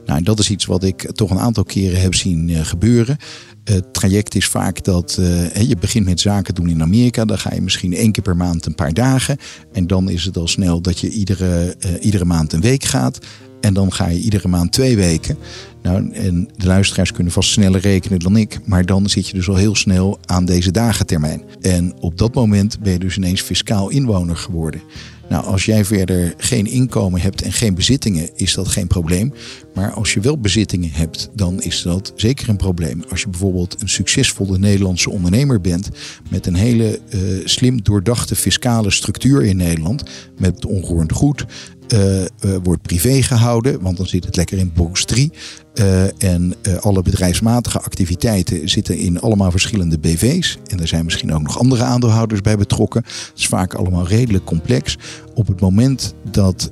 Nou, 0.05 0.17
en 0.17 0.23
dat 0.23 0.39
is 0.39 0.49
iets 0.49 0.65
wat 0.65 0.83
ik 0.83 1.11
toch 1.11 1.29
een 1.29 1.39
aantal 1.39 1.63
keren 1.63 2.01
heb 2.01 2.15
zien 2.15 2.49
uh, 2.49 2.59
gebeuren. 2.65 3.17
Het 3.63 3.93
traject 3.93 4.35
is 4.35 4.45
vaak 4.45 4.83
dat 4.83 5.17
uh, 5.19 5.55
je 5.55 5.75
begint 5.79 6.05
met 6.05 6.19
zaken 6.19 6.55
doen 6.55 6.69
in 6.69 6.81
Amerika. 6.81 7.25
Dan 7.25 7.39
ga 7.39 7.53
je 7.53 7.61
misschien 7.61 7.93
één 7.93 8.11
keer 8.11 8.23
per 8.23 8.37
maand 8.37 8.65
een 8.65 8.75
paar 8.75 8.93
dagen. 8.93 9.37
En 9.71 9.87
dan 9.87 10.09
is 10.09 10.23
het 10.23 10.37
al 10.37 10.47
snel 10.47 10.81
dat 10.81 10.99
je 10.99 11.09
iedere, 11.09 11.75
uh, 11.85 11.91
iedere 12.05 12.25
maand 12.25 12.53
een 12.53 12.61
week 12.61 12.83
gaat. 12.83 13.19
En 13.63 13.74
dan 13.74 13.93
ga 13.93 14.08
je 14.08 14.20
iedere 14.20 14.48
maand 14.48 14.72
twee 14.72 14.96
weken. 14.96 15.38
Nou, 15.82 16.12
en 16.12 16.50
de 16.58 16.65
luisteraars 16.65 17.12
kunnen 17.12 17.34
vast 17.34 17.50
sneller 17.50 17.82
rekenen 17.82 18.20
dan 18.20 18.38
ik. 18.38 18.60
Maar 18.65 18.86
dan 18.86 19.10
zit 19.10 19.27
je 19.27 19.34
dus 19.34 19.50
al 19.50 19.55
heel 19.55 19.75
snel 19.75 20.20
aan 20.25 20.46
deze 20.46 20.72
dagentermijn. 20.72 21.41
En 21.62 21.93
op 22.00 22.17
dat 22.17 22.34
moment 22.34 22.79
ben 22.79 22.91
je 22.91 23.00
dus 23.00 23.17
ineens 23.17 23.41
fiscaal 23.41 23.89
inwoner 23.89 24.38
geworden. 24.38 24.82
Nou, 25.29 25.46
als 25.46 25.65
jij 25.65 25.86
verder 25.86 26.34
geen 26.38 26.65
inkomen 26.65 27.22
hebt 27.22 27.41
en 27.41 27.51
geen 27.51 27.75
bezittingen, 27.75 28.29
is 28.36 28.53
dat 28.53 28.67
geen 28.67 28.88
probleem. 28.88 29.34
Maar 29.74 29.91
als 29.91 30.13
je 30.13 30.20
wel 30.20 30.39
bezittingen 30.39 30.91
hebt, 30.91 31.29
dan 31.34 31.62
is 31.62 31.82
dat 31.82 32.13
zeker 32.15 32.50
een 32.50 32.58
probleem. 32.58 33.03
Als 33.10 33.22
je 33.22 33.29
bijvoorbeeld 33.29 33.75
een 33.79 33.89
succesvolle 33.89 34.58
Nederlandse 34.58 35.10
ondernemer 35.10 35.62
bent 35.62 35.89
met 36.29 36.46
een 36.46 36.55
hele 36.55 37.00
uh, 37.10 37.22
slim 37.46 37.84
doordachte 37.84 38.36
fiscale 38.36 38.91
structuur 38.91 39.43
in 39.43 39.58
Nederland, 39.58 40.03
met 40.38 40.65
onroerend 40.65 41.12
goed, 41.12 41.46
uh, 41.93 42.21
uh, 42.21 42.25
wordt 42.63 42.81
privé 42.81 43.21
gehouden, 43.21 43.81
want 43.81 43.97
dan 43.97 44.05
zit 44.05 44.25
het 44.25 44.35
lekker 44.35 44.57
in 44.57 44.71
box 44.75 45.05
3. 45.05 45.31
Uh, 45.73 46.23
en 46.23 46.53
alle 46.79 47.01
bedrijfsmatige 47.01 47.79
activiteiten 47.79 48.69
zitten 48.69 48.97
in 48.97 49.19
allemaal 49.19 49.51
verschillende 49.51 49.99
BV's. 49.99 50.57
En 50.67 50.79
er 50.79 50.87
zijn 50.87 51.03
misschien 51.03 51.33
ook 51.33 51.41
nog 51.41 51.59
andere 51.59 51.83
aandeelhouders 51.83 52.41
bij 52.41 52.57
betrokken. 52.57 53.03
Het 53.05 53.31
is 53.35 53.47
vaak 53.47 53.73
allemaal 53.73 54.07
redelijk 54.07 54.45
complex. 54.45 54.97
Op 55.33 55.47
het 55.47 55.59
moment 55.59 56.13
dat 56.31 56.69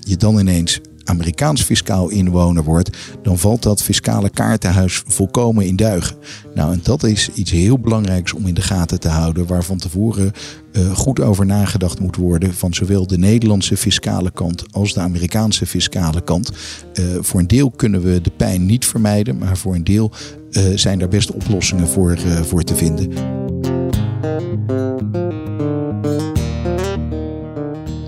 je 0.00 0.16
dan 0.16 0.38
ineens 0.38 0.80
Amerikaans 1.08 1.62
fiscaal 1.62 2.08
inwoner 2.08 2.64
wordt, 2.64 2.96
dan 3.22 3.38
valt 3.38 3.62
dat 3.62 3.82
fiscale 3.82 4.30
kaartenhuis 4.30 5.02
volkomen 5.06 5.66
in 5.66 5.76
duigen. 5.76 6.16
Nou, 6.54 6.72
en 6.72 6.80
dat 6.82 7.02
is 7.02 7.30
iets 7.34 7.50
heel 7.50 7.78
belangrijks 7.78 8.32
om 8.32 8.46
in 8.46 8.54
de 8.54 8.62
gaten 8.62 9.00
te 9.00 9.08
houden, 9.08 9.46
waar 9.46 9.64
van 9.64 9.78
tevoren 9.78 10.32
uh, 10.72 10.96
goed 10.96 11.20
over 11.20 11.46
nagedacht 11.46 12.00
moet 12.00 12.16
worden 12.16 12.54
van 12.54 12.74
zowel 12.74 13.06
de 13.06 13.18
Nederlandse 13.18 13.76
fiscale 13.76 14.30
kant 14.30 14.64
als 14.72 14.94
de 14.94 15.00
Amerikaanse 15.00 15.66
fiscale 15.66 16.20
kant. 16.20 16.52
Uh, 16.94 17.04
voor 17.20 17.40
een 17.40 17.46
deel 17.46 17.70
kunnen 17.70 18.02
we 18.02 18.20
de 18.20 18.32
pijn 18.36 18.66
niet 18.66 18.86
vermijden, 18.86 19.38
maar 19.38 19.56
voor 19.56 19.74
een 19.74 19.84
deel 19.84 20.12
uh, 20.50 20.62
zijn 20.74 20.98
daar 20.98 21.08
best 21.08 21.30
oplossingen 21.30 21.88
voor, 21.88 22.18
voor 22.42 22.62
te 22.62 22.74
vinden. 22.74 23.12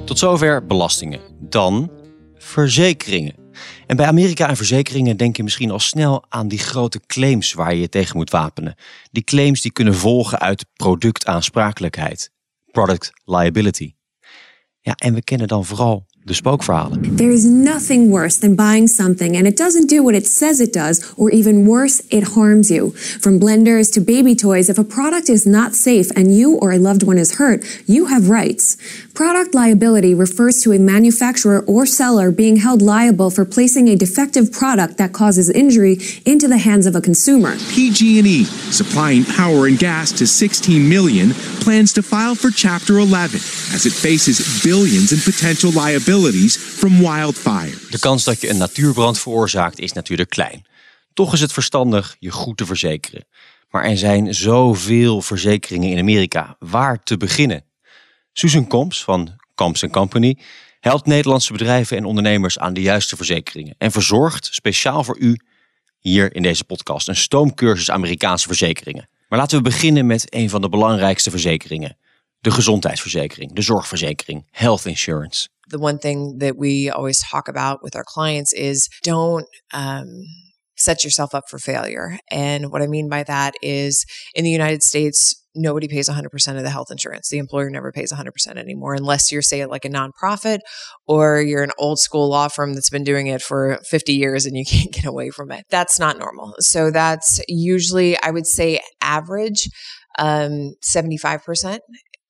Tot 0.04 0.18
zover 0.18 0.66
belastingen. 0.66 1.20
Dan 1.48 1.90
verzekeringen. 2.42 3.34
En 3.86 3.96
bij 3.96 4.06
Amerika 4.06 4.48
en 4.48 4.56
verzekeringen 4.56 5.16
denk 5.16 5.36
je 5.36 5.42
misschien 5.42 5.70
al 5.70 5.78
snel 5.78 6.24
aan 6.28 6.48
die 6.48 6.58
grote 6.58 7.00
claims 7.06 7.52
waar 7.52 7.74
je 7.74 7.80
je 7.80 7.88
tegen 7.88 8.16
moet 8.16 8.30
wapenen. 8.30 8.74
Die 9.10 9.24
claims 9.24 9.60
die 9.60 9.72
kunnen 9.72 9.94
volgen 9.94 10.38
uit 10.38 10.66
productaansprakelijkheid, 10.76 12.30
product 12.70 13.10
liability. 13.24 13.94
Ja, 14.80 14.94
en 14.94 15.14
we 15.14 15.22
kennen 15.22 15.48
dan 15.48 15.64
vooral 15.64 16.06
de 16.22 16.34
spookverhalen. 16.34 17.16
There 17.16 17.32
is 17.32 17.44
nothing 17.44 18.10
worse 18.10 18.38
than 18.38 18.54
buying 18.54 18.88
something 18.88 19.36
and 19.36 19.46
it 19.46 19.56
doesn't 19.56 19.88
do 19.88 20.02
what 20.02 20.14
it 20.14 20.26
says 20.26 20.60
it 20.60 20.72
does, 20.72 21.14
or 21.16 21.30
even 21.30 21.66
worse, 21.66 22.02
it 22.10 22.34
harms 22.34 22.70
you. 22.70 22.90
From 23.20 23.40
blenders 23.40 23.90
to 23.92 24.00
baby 24.00 24.34
toys, 24.34 24.68
if 24.68 24.78
a 24.78 24.84
product 24.84 25.28
is 25.28 25.46
not 25.46 25.74
safe 25.74 26.10
and 26.14 26.36
you 26.36 26.56
or 26.56 26.72
a 26.72 26.78
loved 26.78 27.02
one 27.02 27.18
is 27.18 27.36
hurt, 27.36 27.64
you 27.86 28.06
have 28.06 28.28
rights. 28.28 28.76
Product 29.14 29.54
liability 29.54 30.14
refers 30.14 30.62
to 30.62 30.72
a 30.72 30.78
manufacturer 30.78 31.64
or 31.66 31.86
seller 31.86 32.30
being 32.30 32.56
held 32.56 32.82
liable 32.82 33.30
for 33.30 33.44
placing 33.44 33.88
a 33.88 33.96
defective 33.96 34.52
product 34.52 34.98
that 34.98 35.12
causes 35.12 35.50
injury 35.50 35.98
into 36.24 36.48
the 36.48 36.58
hands 36.58 36.86
of 36.86 36.94
a 36.94 37.00
consumer. 37.00 37.56
PG&E, 37.70 38.44
supplying 38.44 39.24
power 39.24 39.66
and 39.66 39.78
gas 39.78 40.12
to 40.12 40.26
16 40.26 40.88
million, 40.88 41.30
plans 41.60 41.92
to 41.92 42.02
file 42.02 42.34
for 42.34 42.50
Chapter 42.50 42.98
11 42.98 43.36
as 43.72 43.86
it 43.86 43.92
faces 43.92 44.62
billions 44.62 45.12
in 45.12 45.18
potential 45.20 45.72
from. 46.10 47.00
De 47.90 47.98
kans 48.00 48.24
dat 48.24 48.40
je 48.40 48.48
een 48.48 48.56
natuurbrand 48.56 49.18
veroorzaakt 49.18 49.78
is 49.78 49.92
natuurlijk 49.92 50.30
klein. 50.30 50.66
Toch 51.14 51.32
is 51.32 51.40
het 51.40 51.52
verstandig 51.52 52.16
je 52.18 52.30
goed 52.30 52.56
te 52.56 52.66
verzekeren. 52.66 53.24
Maar 53.70 53.84
er 53.84 53.98
zijn 53.98 54.34
zoveel 54.34 55.22
verzekeringen 55.22 55.90
in 55.90 55.98
Amerika. 55.98 56.56
Waar 56.58 57.02
te 57.02 57.16
beginnen? 57.16 57.64
Susan 58.32 58.66
Komps 58.66 59.04
van 59.04 59.36
Komps 59.54 59.84
Company 59.90 60.38
helpt 60.80 61.06
Nederlandse 61.06 61.52
bedrijven 61.52 61.96
en 61.96 62.04
ondernemers 62.04 62.58
aan 62.58 62.74
de 62.74 62.82
juiste 62.82 63.16
verzekeringen 63.16 63.74
en 63.78 63.90
verzorgt 63.90 64.48
speciaal 64.52 65.04
voor 65.04 65.18
u 65.18 65.40
hier 65.98 66.34
in 66.34 66.42
deze 66.42 66.64
podcast 66.64 67.08
een 67.08 67.16
stoomcursus 67.16 67.90
Amerikaanse 67.90 68.46
verzekeringen. 68.46 69.08
Maar 69.28 69.38
laten 69.38 69.56
we 69.56 69.62
beginnen 69.62 70.06
met 70.06 70.34
een 70.34 70.50
van 70.50 70.60
de 70.60 70.68
belangrijkste 70.68 71.30
verzekeringen: 71.30 71.96
de 72.40 72.50
gezondheidsverzekering, 72.50 73.52
de 73.52 73.62
zorgverzekering, 73.62 74.46
health 74.50 74.84
insurance. 74.84 75.48
The 75.70 75.78
one 75.78 75.98
thing 75.98 76.38
that 76.38 76.56
we 76.56 76.90
always 76.90 77.22
talk 77.22 77.48
about 77.48 77.82
with 77.82 77.96
our 77.96 78.04
clients 78.06 78.52
is 78.52 78.88
don't 79.02 79.46
um, 79.72 80.24
set 80.76 81.04
yourself 81.04 81.34
up 81.34 81.44
for 81.48 81.58
failure. 81.58 82.18
And 82.30 82.72
what 82.72 82.82
I 82.82 82.86
mean 82.86 83.08
by 83.08 83.22
that 83.24 83.54
is 83.62 84.04
in 84.34 84.44
the 84.44 84.50
United 84.50 84.82
States, 84.82 85.36
nobody 85.54 85.88
pays 85.88 86.08
100% 86.08 86.56
of 86.56 86.62
the 86.62 86.70
health 86.70 86.90
insurance. 86.90 87.28
The 87.28 87.38
employer 87.38 87.70
never 87.70 87.92
pays 87.92 88.12
100% 88.12 88.56
anymore, 88.56 88.94
unless 88.94 89.30
you're, 89.30 89.42
say, 89.42 89.64
like 89.66 89.84
a 89.84 89.90
nonprofit 89.90 90.60
or 91.06 91.40
you're 91.40 91.62
an 91.62 91.72
old 91.78 91.98
school 91.98 92.28
law 92.28 92.48
firm 92.48 92.74
that's 92.74 92.90
been 92.90 93.04
doing 93.04 93.26
it 93.26 93.42
for 93.42 93.78
50 93.88 94.12
years 94.12 94.46
and 94.46 94.56
you 94.56 94.64
can't 94.68 94.92
get 94.92 95.04
away 95.04 95.30
from 95.30 95.50
it. 95.50 95.64
That's 95.70 95.98
not 95.98 96.18
normal. 96.18 96.54
So 96.58 96.90
that's 96.90 97.40
usually, 97.48 98.20
I 98.22 98.30
would 98.30 98.46
say, 98.46 98.80
average 99.00 99.68
um, 100.18 100.74
75% 100.82 101.78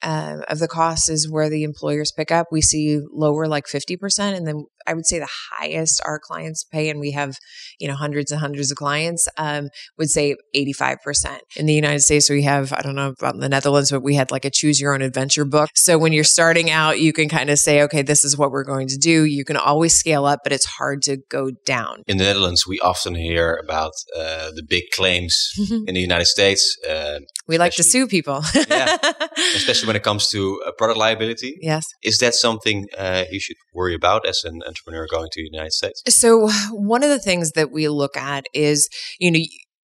uh, 0.03 0.39
of 0.49 0.59
the 0.59 0.69
cost 0.69 1.11
is 1.11 1.31
where 1.31 1.49
the 1.51 1.63
employers 1.63 2.13
pick 2.13 2.31
up. 2.31 2.49
We 2.51 2.63
see 2.63 3.01
lower 3.13 3.47
like 3.47 3.67
50%. 3.67 4.37
And 4.37 4.47
then 4.47 4.67
I 4.91 4.95
would 4.95 5.07
say 5.07 5.21
the 5.21 5.29
highest 5.53 6.01
our 6.05 6.19
clients 6.19 6.65
pay, 6.65 6.91
and 6.91 6.99
we 6.99 7.13
have, 7.13 7.39
you 7.79 7.87
know, 7.87 7.95
hundreds 7.95 8.33
and 8.33 8.41
hundreds 8.41 8.73
of 8.73 8.77
clients, 8.77 9.29
um, 9.37 9.69
would 9.99 10.11
say 10.11 10.35
85%. 10.57 11.39
In 11.57 11.67
the 11.67 11.75
United 11.75 12.01
States, 12.01 12.29
we 12.29 12.43
have, 12.43 12.73
I 12.73 12.83
don't 12.83 12.97
know 12.97 13.15
about 13.17 13.39
the 13.39 13.49
Netherlands, 13.49 13.93
but 13.93 14.03
we 14.03 14.17
had 14.17 14.33
like 14.33 14.45
a 14.45 14.51
choose 14.51 14.81
your 14.81 14.93
own 14.93 15.01
adventure 15.01 15.45
book. 15.45 15.71
So 15.77 15.97
when 15.97 16.13
you're 16.13 16.25
starting 16.25 16.71
out, 16.71 16.99
you 16.99 17.13
can 17.13 17.29
kind 17.29 17.51
of 17.51 17.61
say, 17.61 17.83
okay, 17.83 18.03
this 18.03 18.25
is 18.25 18.37
what 18.37 18.51
we're 18.51 18.65
going 18.65 18.89
to 18.89 18.97
do. 18.97 19.25
You 19.25 19.45
can 19.45 19.57
always 19.57 19.95
scale 19.95 20.27
up, 20.27 20.41
but 20.43 20.53
it's 20.53 20.67
hard 20.67 21.03
to 21.03 21.19
go 21.29 21.53
down. 21.65 22.03
In 22.09 22.17
the 22.17 22.25
Netherlands, 22.25 22.67
we 22.67 22.81
often 22.81 23.15
hear 23.15 23.61
about 23.63 23.93
uh, 24.17 24.51
the 24.57 24.65
big 24.69 24.85
claims 24.93 25.53
in 25.71 25.95
the 25.95 26.01
United 26.01 26.27
States. 26.27 26.77
Uh, 26.89 27.21
we 27.47 27.59
like 27.59 27.75
to 27.75 27.83
sue 27.83 28.07
people. 28.09 28.43
yeah, 28.69 28.97
especially 29.55 29.87
when 29.87 29.97
it 29.97 30.03
comes 30.03 30.29
to 30.31 30.61
uh, 30.67 30.73
product 30.73 30.99
liability. 30.99 31.59
Yes. 31.61 31.87
Is 32.03 32.19
that 32.19 32.35
something 32.35 32.87
uh, 32.99 33.25
you 33.31 33.41
should 33.41 33.57
worry 33.73 33.95
about 33.95 34.27
as 34.27 34.43
an 34.45 34.63
entrepreneur 34.67 34.80
going 34.87 35.29
to 35.33 35.43
the 35.43 35.51
United 35.53 35.73
States? 35.73 36.03
So, 36.09 36.49
one 36.71 37.03
of 37.03 37.11
the 37.11 37.19
things 37.19 37.53
that 37.53 37.71
we 37.71 37.89
look 37.89 38.17
at 38.17 38.45
is, 38.55 38.89
you 39.19 39.31
know, 39.31 39.41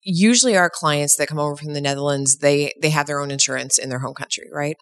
usually 0.06 0.56
our 0.56 0.70
clients 0.70 1.16
that 1.16 1.26
come 1.26 1.38
over 1.38 1.56
from 1.56 1.74
the 1.74 1.80
Netherlands, 1.80 2.38
they 2.38 2.72
they 2.80 2.90
have 2.90 3.06
their 3.06 3.20
own 3.20 3.30
insurance 3.30 3.76
in 3.76 3.88
their 3.88 3.98
home 3.98 4.14
country, 4.14 4.48
right? 4.52 4.76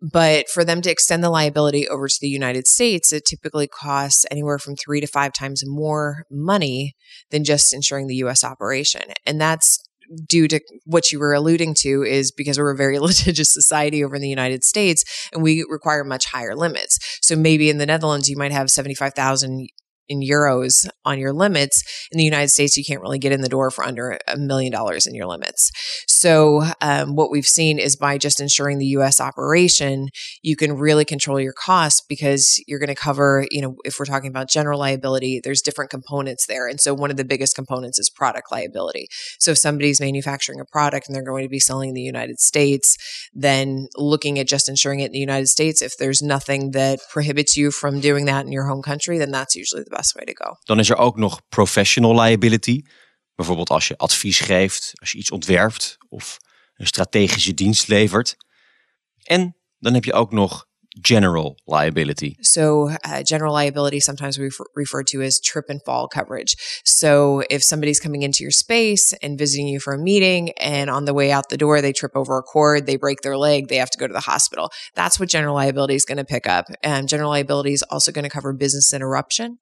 But 0.00 0.48
for 0.48 0.64
them 0.64 0.80
to 0.82 0.90
extend 0.90 1.24
the 1.24 1.30
liability 1.30 1.88
over 1.88 2.08
to 2.08 2.18
the 2.20 2.28
United 2.28 2.68
States, 2.68 3.12
it 3.12 3.24
typically 3.24 3.66
costs 3.66 4.24
anywhere 4.30 4.58
from 4.58 4.76
3 4.76 5.00
to 5.00 5.06
5 5.06 5.32
times 5.32 5.62
more 5.66 6.24
money 6.30 6.94
than 7.30 7.44
just 7.44 7.74
insuring 7.74 8.06
the 8.06 8.16
US 8.16 8.44
operation. 8.44 9.02
And 9.26 9.40
that's 9.40 9.78
due 10.26 10.48
to 10.48 10.60
what 10.84 11.12
you 11.12 11.18
were 11.18 11.32
alluding 11.32 11.74
to 11.74 12.02
is 12.02 12.32
because 12.32 12.58
we're 12.58 12.72
a 12.72 12.76
very 12.76 12.98
litigious 13.08 13.52
society 13.52 14.02
over 14.02 14.16
in 14.16 14.22
the 14.22 14.28
United 14.28 14.64
States 14.64 15.04
and 15.32 15.42
we 15.42 15.64
require 15.68 16.04
much 16.04 16.26
higher 16.26 16.54
limits. 16.54 16.98
So 17.22 17.36
maybe 17.36 17.70
in 17.70 17.78
the 17.78 17.86
Netherlands, 17.86 18.28
you 18.28 18.36
might 18.36 18.52
have 18.52 18.70
75,000 18.70 19.68
in 20.08 20.20
euros 20.20 20.88
on 21.04 21.18
your 21.18 21.32
limits. 21.32 21.82
In 22.10 22.18
the 22.18 22.24
United 22.24 22.48
States, 22.48 22.76
you 22.76 22.84
can't 22.84 23.00
really 23.00 23.18
get 23.18 23.32
in 23.32 23.40
the 23.40 23.48
door 23.48 23.70
for 23.70 23.84
under 23.84 24.18
a 24.26 24.36
million 24.36 24.72
dollars 24.72 25.06
in 25.06 25.14
your 25.14 25.26
limits. 25.26 25.70
So, 26.06 26.64
um, 26.80 27.14
what 27.14 27.30
we've 27.30 27.46
seen 27.46 27.78
is 27.78 27.96
by 27.96 28.18
just 28.18 28.40
ensuring 28.40 28.78
the 28.78 28.86
US 28.86 29.20
operation, 29.20 30.08
you 30.42 30.56
can 30.56 30.72
really 30.72 31.04
control 31.04 31.40
your 31.40 31.52
costs 31.52 32.02
because 32.08 32.62
you're 32.66 32.78
going 32.78 32.88
to 32.88 32.94
cover, 32.94 33.46
you 33.50 33.60
know, 33.60 33.76
if 33.84 33.98
we're 33.98 34.06
talking 34.06 34.30
about 34.30 34.48
general 34.48 34.78
liability, 34.78 35.40
there's 35.42 35.62
different 35.62 35.90
components 35.90 36.46
there. 36.46 36.66
And 36.66 36.80
so, 36.80 36.94
one 36.94 37.10
of 37.10 37.16
the 37.16 37.24
biggest 37.24 37.54
components 37.54 37.98
is 37.98 38.10
product 38.10 38.50
liability. 38.50 39.08
So, 39.38 39.52
if 39.52 39.58
somebody's 39.58 40.00
manufacturing 40.00 40.60
a 40.60 40.64
product 40.64 41.06
and 41.06 41.14
they're 41.14 41.22
going 41.22 41.44
to 41.44 41.48
be 41.48 41.60
selling 41.60 41.90
in 41.90 41.94
the 41.94 42.00
United 42.00 42.40
States, 42.40 42.96
then 43.32 43.88
looking 43.96 44.38
at 44.38 44.48
just 44.48 44.68
insuring 44.68 45.00
it 45.00 45.06
in 45.06 45.12
the 45.12 45.18
United 45.18 45.48
States, 45.48 45.82
if 45.82 45.96
there's 45.98 46.22
nothing 46.22 46.72
that 46.72 47.00
prohibits 47.10 47.56
you 47.56 47.70
from 47.70 48.00
doing 48.00 48.24
that 48.24 48.46
in 48.46 48.52
your 48.52 48.66
home 48.66 48.82
country, 48.82 49.18
then 49.18 49.30
that's 49.30 49.54
usually 49.54 49.82
the 49.82 49.90
best 49.90 49.97
way 50.12 50.24
to 50.24 50.44
go. 50.44 50.56
Dan 50.64 50.78
is 50.78 50.90
er 50.90 50.96
ook 50.96 51.16
nog 51.16 51.48
professional 51.48 52.20
liability. 52.20 52.82
Bijvoorbeeld 53.34 53.70
als 53.70 53.88
je 53.88 53.96
advies 53.96 54.40
geeft, 54.40 54.92
als 54.94 55.12
je 55.12 55.18
iets 55.18 55.30
ontwerpt 55.30 55.96
of 56.08 56.38
een 56.74 56.86
strategische 56.86 57.54
dienst 57.54 57.88
levert. 57.88 58.36
En 59.22 59.56
dan 59.78 59.94
heb 59.94 60.04
je 60.04 60.12
ook 60.12 60.32
nog 60.32 60.66
general 61.00 61.56
liability. 61.66 62.36
So, 62.42 62.90
uh, 63.04 63.22
general 63.22 63.52
liability 63.52 64.00
sometimes 64.00 64.38
we 64.38 64.46
refer, 64.46 64.64
refer 64.74 65.02
to 65.04 65.22
as 65.22 65.40
trip 65.40 65.66
and 65.68 65.82
fall 65.82 66.08
coverage. 66.08 66.54
So, 66.84 67.42
if 67.50 67.62
somebody's 67.62 68.00
coming 68.00 68.22
into 68.22 68.42
your 68.42 68.50
space 68.50 69.12
and 69.22 69.38
visiting 69.38 69.68
you 69.68 69.80
for 69.80 69.92
a 69.92 69.98
meeting, 69.98 70.50
and 70.58 70.90
on 70.90 71.04
the 71.04 71.14
way 71.14 71.30
out 71.30 71.48
the 71.48 71.56
door 71.56 71.80
they 71.80 71.92
trip 71.92 72.12
over 72.14 72.38
a 72.38 72.42
cord, 72.42 72.86
they 72.86 72.96
break 72.96 73.22
their 73.22 73.36
leg, 73.36 73.68
they 73.68 73.76
have 73.76 73.90
to 73.90 73.98
go 73.98 74.06
to 74.06 74.12
the 74.12 74.20
hospital. 74.20 74.70
That's 74.94 75.18
what 75.20 75.28
general 75.28 75.54
liability 75.54 75.94
is 75.94 76.04
going 76.04 76.18
to 76.18 76.24
pick 76.24 76.46
up. 76.46 76.66
And 76.82 77.08
general 77.08 77.30
liability 77.30 77.72
is 77.72 77.82
also 77.84 78.12
going 78.12 78.24
to 78.24 78.30
cover 78.30 78.52
business 78.52 78.92
interruption. 78.92 79.58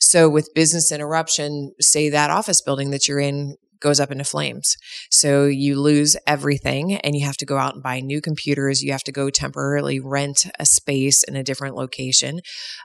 So, 0.00 0.28
with 0.28 0.54
business 0.54 0.92
interruption, 0.92 1.72
say 1.80 2.08
that 2.10 2.30
office 2.30 2.60
building 2.60 2.90
that 2.90 3.08
you're 3.08 3.20
in 3.20 3.56
goes 3.80 4.00
up 4.00 4.10
into 4.10 4.24
flames. 4.24 4.76
So 5.10 5.46
you 5.46 5.80
lose 5.80 6.16
everything 6.26 6.96
and 6.96 7.14
you 7.14 7.24
have 7.24 7.36
to 7.38 7.46
go 7.46 7.56
out 7.56 7.74
and 7.74 7.82
buy 7.82 8.00
new 8.00 8.20
computers. 8.20 8.82
You 8.82 8.92
have 8.92 9.04
to 9.04 9.12
go 9.12 9.30
temporarily 9.30 10.00
rent 10.00 10.46
a 10.58 10.66
space 10.66 11.22
in 11.22 11.36
a 11.36 11.42
different 11.42 11.76
location. 11.76 12.40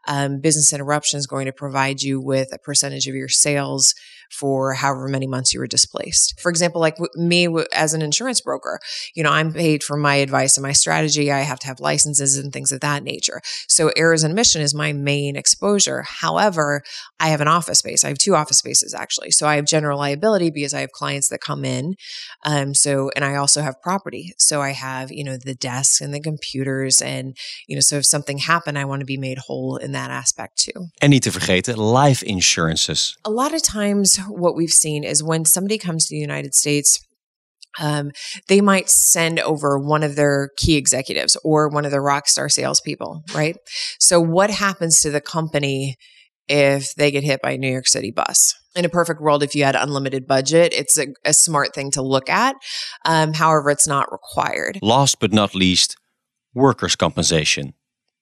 Um, 0.07 0.39
business 0.39 0.73
interruption 0.73 1.17
is 1.17 1.27
going 1.27 1.45
to 1.45 1.53
provide 1.53 2.01
you 2.01 2.21
with 2.21 2.49
a 2.53 2.59
percentage 2.59 3.07
of 3.07 3.15
your 3.15 3.29
sales 3.29 3.93
for 4.33 4.73
however 4.73 5.07
many 5.07 5.27
months 5.27 5.53
you 5.53 5.59
were 5.59 5.67
displaced. 5.67 6.39
For 6.39 6.49
example, 6.49 6.81
like 6.81 6.97
me 7.15 7.47
as 7.73 7.93
an 7.93 8.01
insurance 8.01 8.41
broker, 8.41 8.79
you 9.13 9.23
know, 9.23 9.31
I'm 9.31 9.53
paid 9.53 9.83
for 9.83 9.95
my 9.95 10.15
advice 10.15 10.57
and 10.57 10.63
my 10.63 10.73
strategy. 10.73 11.31
I 11.31 11.39
have 11.39 11.59
to 11.59 11.67
have 11.67 11.79
licenses 11.79 12.37
and 12.37 12.51
things 12.51 12.71
of 12.71 12.79
that 12.81 13.03
nature. 13.03 13.41
So 13.67 13.91
errors 13.95 14.23
and 14.23 14.33
omission 14.33 14.61
is 14.61 14.73
my 14.73 14.93
main 14.93 15.35
exposure. 15.35 16.03
However, 16.07 16.81
I 17.19 17.27
have 17.27 17.41
an 17.41 17.47
office 17.47 17.79
space. 17.79 18.03
I 18.03 18.09
have 18.09 18.17
two 18.17 18.35
office 18.35 18.57
spaces 18.57 18.93
actually. 18.93 19.31
So 19.31 19.47
I 19.47 19.55
have 19.55 19.65
general 19.65 19.97
liability 19.97 20.49
because 20.49 20.73
I 20.73 20.81
have 20.81 20.91
clients 20.91 21.29
that 21.29 21.39
come 21.39 21.63
in. 21.63 21.95
Um, 22.43 22.73
so, 22.73 23.11
and 23.15 23.23
I 23.23 23.35
also 23.35 23.61
have 23.61 23.81
property. 23.81 24.33
So 24.37 24.61
I 24.61 24.71
have, 24.71 25.11
you 25.11 25.23
know, 25.23 25.37
the 25.37 25.55
desks 25.55 26.01
and 26.01 26.13
the 26.13 26.19
computers 26.19 27.01
and, 27.01 27.37
you 27.67 27.75
know, 27.75 27.81
so 27.81 27.97
if 27.97 28.05
something 28.05 28.39
happened, 28.39 28.77
I 28.77 28.85
want 28.85 29.01
to 29.01 29.05
be 29.05 29.17
made 29.17 29.37
whole 29.37 29.77
in 29.77 29.91
that 29.93 30.11
aspect 30.11 30.57
too. 30.57 30.89
En 30.97 31.09
niet 31.09 31.21
te 31.21 31.31
vergeten, 31.31 31.79
life 31.79 32.25
insurances. 32.25 33.17
A 33.21 33.29
lot 33.29 33.53
of 33.53 33.61
times 33.61 34.15
what 34.27 34.55
we've 34.55 34.69
seen 34.69 35.03
is 35.03 35.23
when 35.23 35.45
somebody 35.45 35.77
comes 35.77 36.07
to 36.07 36.15
the 36.15 36.19
United 36.21 36.53
States, 36.53 36.99
um, 37.79 38.11
they 38.47 38.61
might 38.61 38.89
send 38.89 39.39
over 39.39 39.79
one 39.79 40.03
of 40.03 40.15
their 40.15 40.49
key 40.57 40.75
executives 40.75 41.37
or 41.43 41.69
one 41.69 41.85
of 41.85 41.91
their 41.91 42.01
rock 42.01 42.27
star 42.27 42.49
salespeople, 42.49 43.23
right? 43.33 43.57
So, 43.99 44.19
what 44.19 44.49
happens 44.49 45.01
to 45.01 45.11
the 45.11 45.21
company 45.21 45.95
if 46.47 46.93
they 46.95 47.09
get 47.09 47.23
hit 47.23 47.41
by 47.41 47.51
a 47.51 47.57
New 47.57 47.71
York 47.71 47.87
City 47.87 48.11
bus? 48.11 48.53
In 48.75 48.85
a 48.85 48.89
perfect 48.89 49.21
world, 49.21 49.43
if 49.43 49.55
you 49.55 49.63
had 49.63 49.75
unlimited 49.75 50.27
budget, 50.27 50.73
it's 50.73 50.97
a, 50.97 51.07
a 51.25 51.33
smart 51.33 51.73
thing 51.73 51.91
to 51.91 52.01
look 52.01 52.29
at. 52.29 52.55
Um, 53.05 53.33
however, 53.33 53.69
it's 53.69 53.87
not 53.87 54.11
required. 54.11 54.79
Last 54.81 55.19
but 55.19 55.31
not 55.31 55.53
least, 55.53 55.95
workers' 56.53 56.95
compensation. 56.95 57.73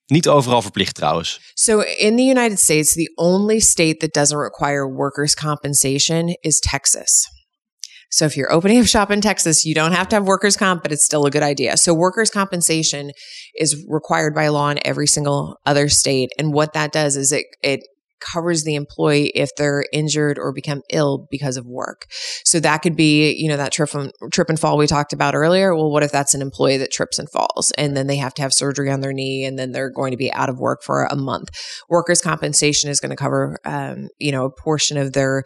Niet 0.06 0.28
overal 0.28 0.62
verplicht 0.62 0.94
trouwens. 0.94 1.40
So 1.54 1.80
in 1.80 2.16
the 2.16 2.24
United 2.24 2.58
States, 2.58 2.94
the 2.94 3.12
only 3.14 3.60
state 3.60 4.00
that 4.00 4.12
doesn't 4.12 4.38
require 4.38 4.86
workers' 4.86 5.34
compensation 5.34 6.34
is 6.42 6.60
Texas. 6.60 7.28
So 8.10 8.26
if 8.26 8.36
you're 8.36 8.52
opening 8.52 8.78
a 8.78 8.84
shop 8.84 9.10
in 9.10 9.22
Texas, 9.22 9.64
you 9.64 9.74
don't 9.74 9.92
have 9.92 10.06
to 10.08 10.16
have 10.16 10.26
workers' 10.26 10.56
comp, 10.56 10.82
but 10.82 10.92
it's 10.92 11.04
still 11.04 11.24
a 11.24 11.30
good 11.30 11.42
idea. 11.42 11.78
So 11.78 11.94
workers' 11.94 12.30
compensation 12.30 13.12
is 13.54 13.86
required 13.88 14.34
by 14.34 14.48
law 14.48 14.68
in 14.68 14.86
every 14.86 15.06
single 15.06 15.56
other 15.64 15.88
state. 15.88 16.28
And 16.38 16.52
what 16.52 16.74
that 16.74 16.92
does 16.92 17.16
is 17.16 17.32
it, 17.32 17.46
it 17.62 17.80
covers 18.22 18.64
the 18.64 18.74
employee 18.74 19.32
if 19.34 19.50
they're 19.56 19.84
injured 19.92 20.38
or 20.38 20.52
become 20.52 20.82
ill 20.90 21.26
because 21.30 21.56
of 21.56 21.66
work. 21.66 22.06
So 22.44 22.60
that 22.60 22.78
could 22.78 22.96
be, 22.96 23.32
you 23.32 23.48
know, 23.48 23.56
that 23.56 23.72
trip 23.72 23.94
and, 23.94 24.12
trip 24.32 24.48
and 24.48 24.58
fall 24.58 24.78
we 24.78 24.86
talked 24.86 25.12
about 25.12 25.34
earlier. 25.34 25.74
Well, 25.74 25.90
what 25.90 26.02
if 26.02 26.12
that's 26.12 26.34
an 26.34 26.42
employee 26.42 26.78
that 26.78 26.92
trips 26.92 27.18
and 27.18 27.28
falls 27.30 27.72
and 27.76 27.96
then 27.96 28.06
they 28.06 28.16
have 28.16 28.34
to 28.34 28.42
have 28.42 28.52
surgery 28.52 28.90
on 28.90 29.00
their 29.00 29.12
knee 29.12 29.44
and 29.44 29.58
then 29.58 29.72
they're 29.72 29.90
going 29.90 30.12
to 30.12 30.16
be 30.16 30.32
out 30.32 30.48
of 30.48 30.58
work 30.58 30.82
for 30.82 31.04
a 31.04 31.16
month? 31.16 31.50
Workers' 31.88 32.20
compensation 32.20 32.90
is 32.90 33.00
going 33.00 33.10
to 33.10 33.16
cover, 33.16 33.58
um, 33.64 34.08
you 34.18 34.32
know, 34.32 34.44
a 34.44 34.50
portion 34.50 34.96
of 34.96 35.12
their 35.12 35.44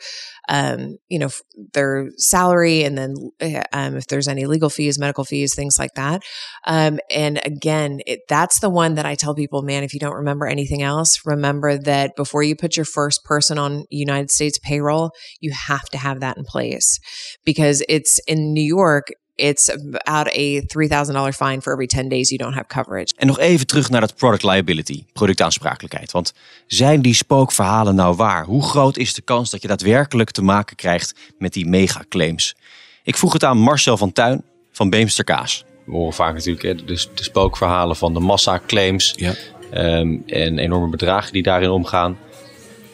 um, 0.48 0.96
you 1.08 1.18
know, 1.18 1.28
their 1.72 2.10
salary 2.16 2.84
and 2.84 2.96
then 2.96 3.14
eh, 3.40 3.62
um, 3.72 3.96
if 3.96 4.06
there's 4.06 4.28
any 4.28 4.46
legal 4.46 4.70
fees, 4.70 4.98
medical 4.98 5.24
fees, 5.24 5.54
things 5.54 5.78
like 5.78 5.94
that. 5.94 6.22
Um, 6.66 7.00
and 7.10 7.40
again, 7.44 8.00
it, 8.06 8.20
that's 8.28 8.60
the 8.60 8.70
one 8.70 8.94
that 8.94 9.06
I 9.06 9.14
tell 9.14 9.34
people, 9.34 9.62
man, 9.62 9.82
if 9.82 9.92
you 9.92 10.00
don't 10.00 10.14
remember 10.14 10.46
anything 10.46 10.82
else, 10.82 11.20
remember 11.26 11.78
that 11.78 12.14
before 12.16 12.42
you 12.42 12.54
put 12.54 12.65
your 12.74 12.86
first 12.86 13.22
person 13.22 13.58
on 13.58 13.86
United 13.88 14.30
States 14.30 14.58
payroll, 14.58 15.10
you 15.38 15.54
have 15.66 15.88
to 15.88 15.98
have 15.98 16.20
that 16.20 16.36
in 16.36 16.44
place 16.44 17.00
because 17.42 17.84
it's 17.88 18.18
in 18.24 18.52
New 18.52 18.64
York. 18.64 19.16
It's 19.34 19.68
about 19.68 20.28
a 20.32 20.62
$3,000 20.62 21.34
fine 21.34 21.60
for 21.60 21.72
every 21.72 21.86
10 21.86 22.08
days 22.08 22.30
you 22.30 22.38
don't 22.38 22.54
have 22.54 22.66
coverage. 22.66 23.12
En 23.16 23.26
nog 23.26 23.38
even 23.38 23.66
terug 23.66 23.90
naar 23.90 24.00
dat 24.00 24.16
product 24.16 24.42
liability, 24.42 25.04
productaansprakelijkheid. 25.12 26.12
Want 26.12 26.32
zijn 26.66 27.02
die 27.02 27.14
spookverhalen 27.14 27.94
nou 27.94 28.16
waar? 28.16 28.44
Hoe 28.44 28.62
groot 28.62 28.96
is 28.96 29.14
de 29.14 29.22
kans 29.22 29.50
dat 29.50 29.62
je 29.62 29.68
daadwerkelijk 29.68 30.30
te 30.30 30.42
maken 30.42 30.76
krijgt 30.76 31.14
met 31.38 31.52
die 31.52 31.66
megaclaims? 31.66 32.56
Ik 33.02 33.16
vroeg 33.16 33.32
het 33.32 33.44
aan 33.44 33.58
Marcel 33.58 33.96
van 33.96 34.12
Tuin 34.12 34.44
van 34.72 34.90
Beemster 34.90 35.24
Kaas. 35.24 35.64
We 35.84 35.92
horen 35.92 36.12
vaak 36.12 36.34
natuurlijk 36.34 36.78
de, 36.78 36.84
de 37.14 37.22
spookverhalen 37.22 37.96
van 37.96 38.14
de 38.14 38.20
massaclaims 38.20 39.14
ja. 39.16 39.34
um, 39.74 40.22
en 40.26 40.58
enorme 40.58 40.88
bedragen 40.88 41.32
die 41.32 41.42
daarin 41.42 41.70
omgaan. 41.70 42.18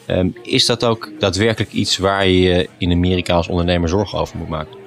Um, 0.07 0.35
is 0.41 0.65
dat 0.65 0.83
ook 0.83 1.11
daadwerkelijk 1.19 1.71
iets 1.71 1.97
waar 1.97 2.27
je 2.27 2.69
in 2.77 2.91
Amerika 2.91 3.33
als 3.33 3.47
ondernemer 3.47 3.89
zorgen 3.89 4.19
over 4.19 4.37
moet 4.37 4.49
maken? 4.49 4.77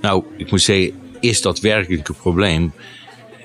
Nou, 0.00 0.24
ik 0.36 0.50
moet 0.50 0.62
zeggen, 0.62 0.92
is 1.20 1.42
dat 1.42 1.60
werkelijk 1.60 2.08
een 2.08 2.14
probleem? 2.14 2.72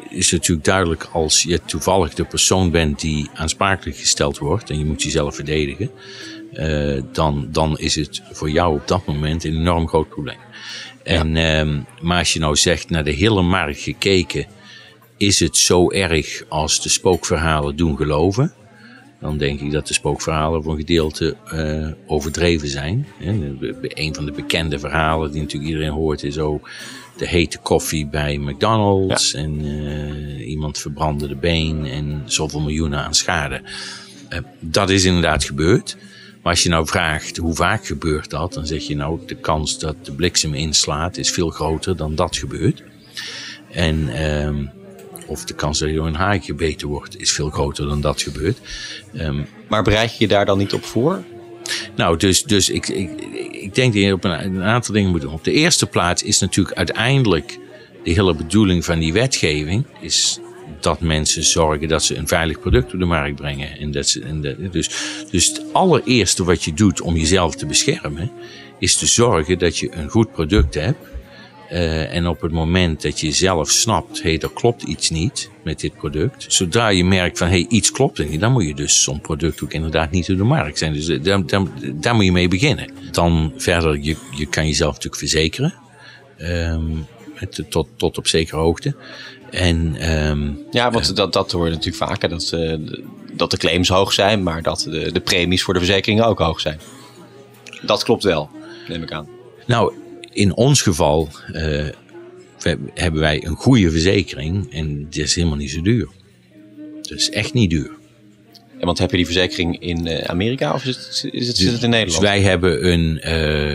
Is 0.10 0.32
natuurlijk 0.32 0.65
duidelijk 0.65 1.10
als 1.12 1.44
je 1.44 1.62
toevallig 1.65 2.13
de 2.13 2.24
persoon 2.24 2.72
bent 2.72 3.00
die 3.00 3.29
aansprakelijk 3.34 3.98
gesteld 3.98 4.38
wordt 4.38 4.70
en 4.70 4.77
je 4.79 4.86
moet 4.86 5.03
jezelf 5.03 5.36
verdedigen, 5.36 5.91
uh, 6.53 7.01
dan, 7.12 7.48
dan 7.51 7.77
is 7.77 7.96
het 7.96 8.22
voor 8.32 8.50
jou 8.50 8.75
op 8.75 8.88
dat 8.88 9.05
moment 9.05 9.44
een 9.44 9.55
enorm 9.55 9.88
groot 9.88 10.10
probleem. 10.10 10.39
En, 11.03 11.36
ja. 11.36 11.65
uh, 11.65 11.79
maar 12.01 12.20
als 12.20 12.34
je 12.34 12.39
nou 12.39 12.55
zegt 12.55 12.89
naar 12.89 13.03
de 13.03 13.12
hele 13.12 13.41
markt 13.41 13.79
gekeken, 13.79 14.46
is 15.17 15.39
het 15.39 15.58
zo 15.58 15.91
erg 15.91 16.44
als 16.50 16.82
de 16.82 16.89
spookverhalen 16.89 17.75
doen 17.75 17.98
geloven? 17.98 18.53
Dan 19.19 19.38
denk 19.38 19.60
ik 19.60 19.72
dat 19.72 19.88
de 19.88 19.93
spookverhalen 19.93 20.63
voor 20.63 20.72
een 20.72 20.79
gedeelte 20.79 21.36
uh, 21.53 21.88
overdreven 22.05 22.67
zijn. 22.67 23.07
Een 23.79 24.15
van 24.15 24.25
de 24.25 24.31
bekende 24.31 24.79
verhalen 24.79 25.31
die 25.31 25.41
natuurlijk 25.41 25.72
iedereen 25.72 25.93
hoort 25.93 26.24
is 26.24 26.38
ook 26.38 26.69
de 27.17 27.27
hete 27.27 27.57
koffie 27.57 28.07
bij 28.07 28.37
McDonald's. 28.37 29.33
En 29.33 29.66
uh, 29.66 30.48
iemand 30.48 30.77
verbrandde 30.77 31.27
de 31.27 31.35
been 31.35 31.85
en 31.85 32.22
zoveel 32.25 32.61
miljoenen 32.61 33.03
aan 33.03 33.13
schade. 33.13 33.61
Uh, 34.29 34.40
dat 34.59 34.90
is 34.90 35.05
inderdaad 35.05 35.44
gebeurd. 35.44 35.98
Maar 36.42 36.53
als 36.53 36.63
je 36.63 36.70
nou 36.70 36.87
vraagt 36.87 37.37
hoe 37.37 37.55
vaak 37.55 37.85
gebeurt 37.85 38.29
dat, 38.29 38.53
dan 38.53 38.66
zeg 38.66 38.83
je 38.83 38.96
nou 38.96 39.20
de 39.25 39.35
kans 39.35 39.79
dat 39.79 40.05
de 40.05 40.11
bliksem 40.11 40.53
inslaat 40.53 41.18
is 41.18 41.31
veel 41.31 41.50
groter 41.50 41.98
dan 41.98 42.16
dat 42.16 42.37
gebeurt. 42.37 42.83
En 43.72 43.96
uh, 44.00 44.68
of 45.27 45.46
de 45.46 45.53
kans 45.53 45.79
dat 45.79 45.90
je 45.90 45.96
door 45.96 46.07
een 46.07 46.16
haai 46.16 46.40
gebeten 46.40 46.88
wordt, 46.88 47.20
is 47.20 47.31
veel 47.31 47.50
groter 47.50 47.88
dan 47.88 48.01
dat 48.01 48.22
gebeurt. 48.22 48.57
Um, 49.14 49.48
maar 49.68 49.83
bereid 49.83 50.11
je 50.11 50.16
je 50.20 50.27
daar 50.27 50.46
dan 50.46 50.57
niet 50.57 50.74
op 50.74 50.83
voor? 50.83 51.24
Nou, 51.96 52.18
dus, 52.18 52.44
dus 52.44 52.70
ik, 52.70 52.88
ik, 52.88 53.09
ik 53.51 53.75
denk 53.75 53.94
dat 53.94 54.03
je 54.03 54.14
op 54.14 54.24
een, 54.24 54.44
een, 54.44 54.64
aantal 54.64 54.94
dingen 54.94 55.11
moet 55.11 55.22
doen. 55.22 55.33
Op 55.33 55.44
de 55.44 55.51
eerste 55.51 55.85
plaats 55.85 56.24
is 56.24 56.40
natuurlijk 56.40 56.77
uiteindelijk 56.77 57.57
de 58.03 58.11
hele 58.11 58.35
bedoeling 58.35 58.85
van 58.85 59.00
die 59.00 59.14
wetgeving 59.14 59.85
is 60.01 60.40
dat 60.79 61.00
mensen 61.00 61.44
zorgen 61.44 61.88
dat 61.88 62.03
ze 62.03 62.16
een 62.16 62.27
veilig 62.27 62.59
product 62.59 62.94
op 62.94 63.00
de 63.00 63.05
markt 63.05 63.35
brengen. 63.35 63.77
En 63.77 63.92
dat 63.92 64.07
ze, 64.07 64.22
en 64.22 64.42
dat, 64.42 64.55
dus, 64.72 64.90
dus 65.31 65.48
het 65.48 65.64
allereerste 65.72 66.44
wat 66.44 66.64
je 66.64 66.74
doet 66.74 67.01
om 67.01 67.16
jezelf 67.16 67.55
te 67.55 67.66
beschermen, 67.66 68.31
is 68.79 68.98
te 68.98 69.05
zorgen 69.05 69.59
dat 69.59 69.77
je 69.77 69.96
een 69.96 70.09
goed 70.09 70.31
product 70.31 70.74
hebt 70.74 70.98
uh, 71.72 72.16
en 72.16 72.28
op 72.28 72.42
het 72.42 72.51
moment 72.51 73.01
dat 73.01 73.20
je 73.20 73.32
zelf 73.32 73.70
snapt, 73.70 74.22
hé, 74.22 74.30
hey, 74.30 74.40
er 74.40 74.51
klopt 74.54 74.84
iets 74.84 75.10
niet 75.10 75.50
met 75.64 75.80
dit 75.80 75.96
product. 75.96 76.46
Zodra 76.48 76.88
je 76.88 77.06
merkt 77.06 77.38
van, 77.38 77.48
hé, 77.48 77.54
hey, 77.54 77.66
iets 77.70 77.92
klopt 77.92 78.30
niet, 78.30 78.40
dan 78.40 78.51
moet 78.51 78.66
je 78.66 78.75
dus 78.75 79.04
zo'n 79.04 79.22
product 79.22 79.64
ook 79.64 79.74
inderdaad 79.74 80.12
niet 80.12 80.30
op 80.30 80.38
de 80.38 80.44
markt 80.44 80.78
zijn. 80.78 80.94
Dus 80.94 81.06
daar, 81.06 81.46
daar, 81.46 81.64
daar 81.94 82.16
moet 82.16 82.25
je 82.25 82.32
mee 82.32 82.48
beginnen. 82.48 82.90
Dan 83.12 83.54
verder, 83.58 84.00
je, 84.00 84.16
je 84.32 84.46
kan 84.46 84.68
jezelf 84.68 84.94
natuurlijk 84.94 85.22
verzekeren. 85.22 85.74
Um, 86.38 87.06
tot, 87.70 87.88
tot 87.96 88.18
op 88.18 88.28
zekere 88.28 88.58
hoogte. 88.58 88.96
En, 89.51 90.10
um, 90.30 90.60
ja, 90.72 90.92
want 90.92 91.10
uh, 91.10 91.16
dat, 91.16 91.34
dat 91.34 91.51
hoor 91.51 91.66
je 91.66 91.72
natuurlijk 91.72 92.04
vaker. 92.04 92.30
Dat, 92.30 92.51
uh, 92.56 92.75
dat 93.34 93.51
de 93.51 93.58
claims 93.58 93.90
hoog 93.90 94.14
zijn, 94.14 94.44
maar 94.44 94.62
dat 94.62 94.88
de, 94.90 95.12
de 95.12 95.20
premies 95.20 95.64
voor 95.64 95.74
de 95.74 95.80
verzekeringen 95.80 96.25
ook 96.25 96.40
hoog 96.40 96.60
zijn. 96.60 96.80
Dat 97.82 98.04
klopt 98.04 98.24
wel, 98.24 98.50
neem 98.88 99.04
ik 99.04 99.12
aan. 99.12 99.28
Nou, 99.68 99.94
in 100.35 100.55
ons 100.55 100.81
geval 100.81 101.29
uh, 101.53 101.85
hebben 102.93 103.21
wij 103.21 103.45
een 103.45 103.55
goede 103.55 103.91
verzekering 103.91 104.74
en 104.74 105.07
die 105.09 105.24
is 105.24 105.35
helemaal 105.35 105.57
niet 105.57 105.71
zo 105.71 105.81
duur. 105.81 106.07
Het 107.01 107.11
is 107.11 107.29
echt 107.29 107.53
niet 107.53 107.69
duur. 107.69 107.91
En 108.79 108.85
want 108.85 108.98
heb 108.98 109.11
je 109.11 109.17
die 109.17 109.25
verzekering 109.25 109.79
in 109.79 110.07
uh, 110.07 110.17
Amerika 110.17 110.74
of 110.74 110.85
is 110.85 110.95
het, 110.95 111.33
is 111.33 111.48
het, 111.48 111.57
zit 111.57 111.71
het 111.71 111.83
in 111.83 111.89
Nederland? 111.89 112.21
Dus 112.21 112.29
wij 112.29 112.41
hebben 112.41 112.91
een, 112.91 113.21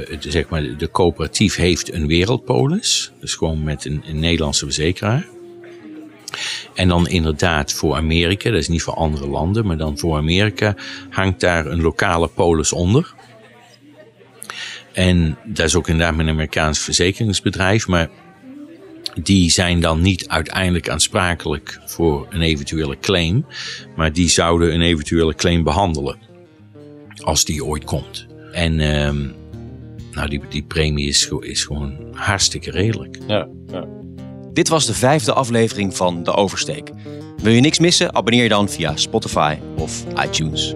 uh, 0.09 0.19
zeg 0.21 0.49
maar, 0.49 0.77
de 0.77 0.91
coöperatief 0.91 1.57
heeft 1.57 1.93
een 1.93 2.07
wereldpolis. 2.07 3.13
Dus 3.21 3.35
gewoon 3.35 3.63
met 3.63 3.85
een, 3.85 4.03
een 4.09 4.19
Nederlandse 4.19 4.65
verzekeraar. 4.65 5.27
En 6.75 6.89
dan 6.89 7.09
inderdaad 7.09 7.73
voor 7.73 7.95
Amerika, 7.95 8.51
dat 8.51 8.59
is 8.59 8.69
niet 8.69 8.83
voor 8.83 8.95
andere 8.95 9.29
landen, 9.29 9.67
maar 9.67 9.77
dan 9.77 9.99
voor 9.99 10.17
Amerika 10.17 10.77
hangt 11.11 11.41
daar 11.41 11.67
een 11.67 11.81
lokale 11.81 12.29
polis 12.29 12.73
onder. 12.73 13.15
En 15.01 15.39
dat 15.45 15.67
is 15.67 15.75
ook 15.75 15.89
inderdaad 15.89 16.19
een 16.19 16.29
Amerikaans 16.29 16.79
verzekeringsbedrijf, 16.79 17.87
maar 17.87 18.09
die 19.23 19.51
zijn 19.51 19.81
dan 19.81 20.01
niet 20.01 20.29
uiteindelijk 20.29 20.89
aansprakelijk 20.89 21.81
voor 21.85 22.27
een 22.31 22.41
eventuele 22.41 22.99
claim, 22.99 23.47
maar 23.97 24.13
die 24.13 24.29
zouden 24.29 24.75
een 24.75 24.81
eventuele 24.81 25.35
claim 25.35 25.63
behandelen 25.63 26.19
als 27.23 27.45
die 27.45 27.65
ooit 27.65 27.85
komt. 27.85 28.27
En 28.53 28.81
um, 29.07 29.35
nou, 30.13 30.29
die, 30.29 30.41
die 30.49 30.63
premie 30.63 31.09
is, 31.09 31.31
is 31.41 31.65
gewoon 31.65 31.97
hartstikke 32.13 32.71
redelijk. 32.71 33.19
Ja, 33.27 33.49
ja. 33.67 33.85
Dit 34.53 34.69
was 34.69 34.87
de 34.87 34.95
vijfde 34.95 35.33
aflevering 35.33 35.97
van 35.97 36.23
De 36.23 36.33
Oversteek. 36.33 36.91
Wil 37.43 37.53
je 37.53 37.61
niks 37.61 37.79
missen? 37.79 38.15
Abonneer 38.15 38.43
je 38.43 38.49
dan 38.49 38.69
via 38.69 38.97
Spotify 38.97 39.57
of 39.77 40.05
iTunes. 40.25 40.75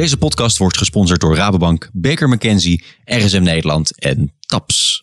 Deze 0.00 0.16
podcast 0.16 0.58
wordt 0.58 0.76
gesponsord 0.76 1.20
door 1.20 1.36
Rabobank, 1.36 1.90
Baker 1.92 2.28
McKenzie, 2.28 2.84
RSM 3.04 3.42
Nederland 3.42 3.98
en 3.98 4.32
TAPS. 4.40 4.99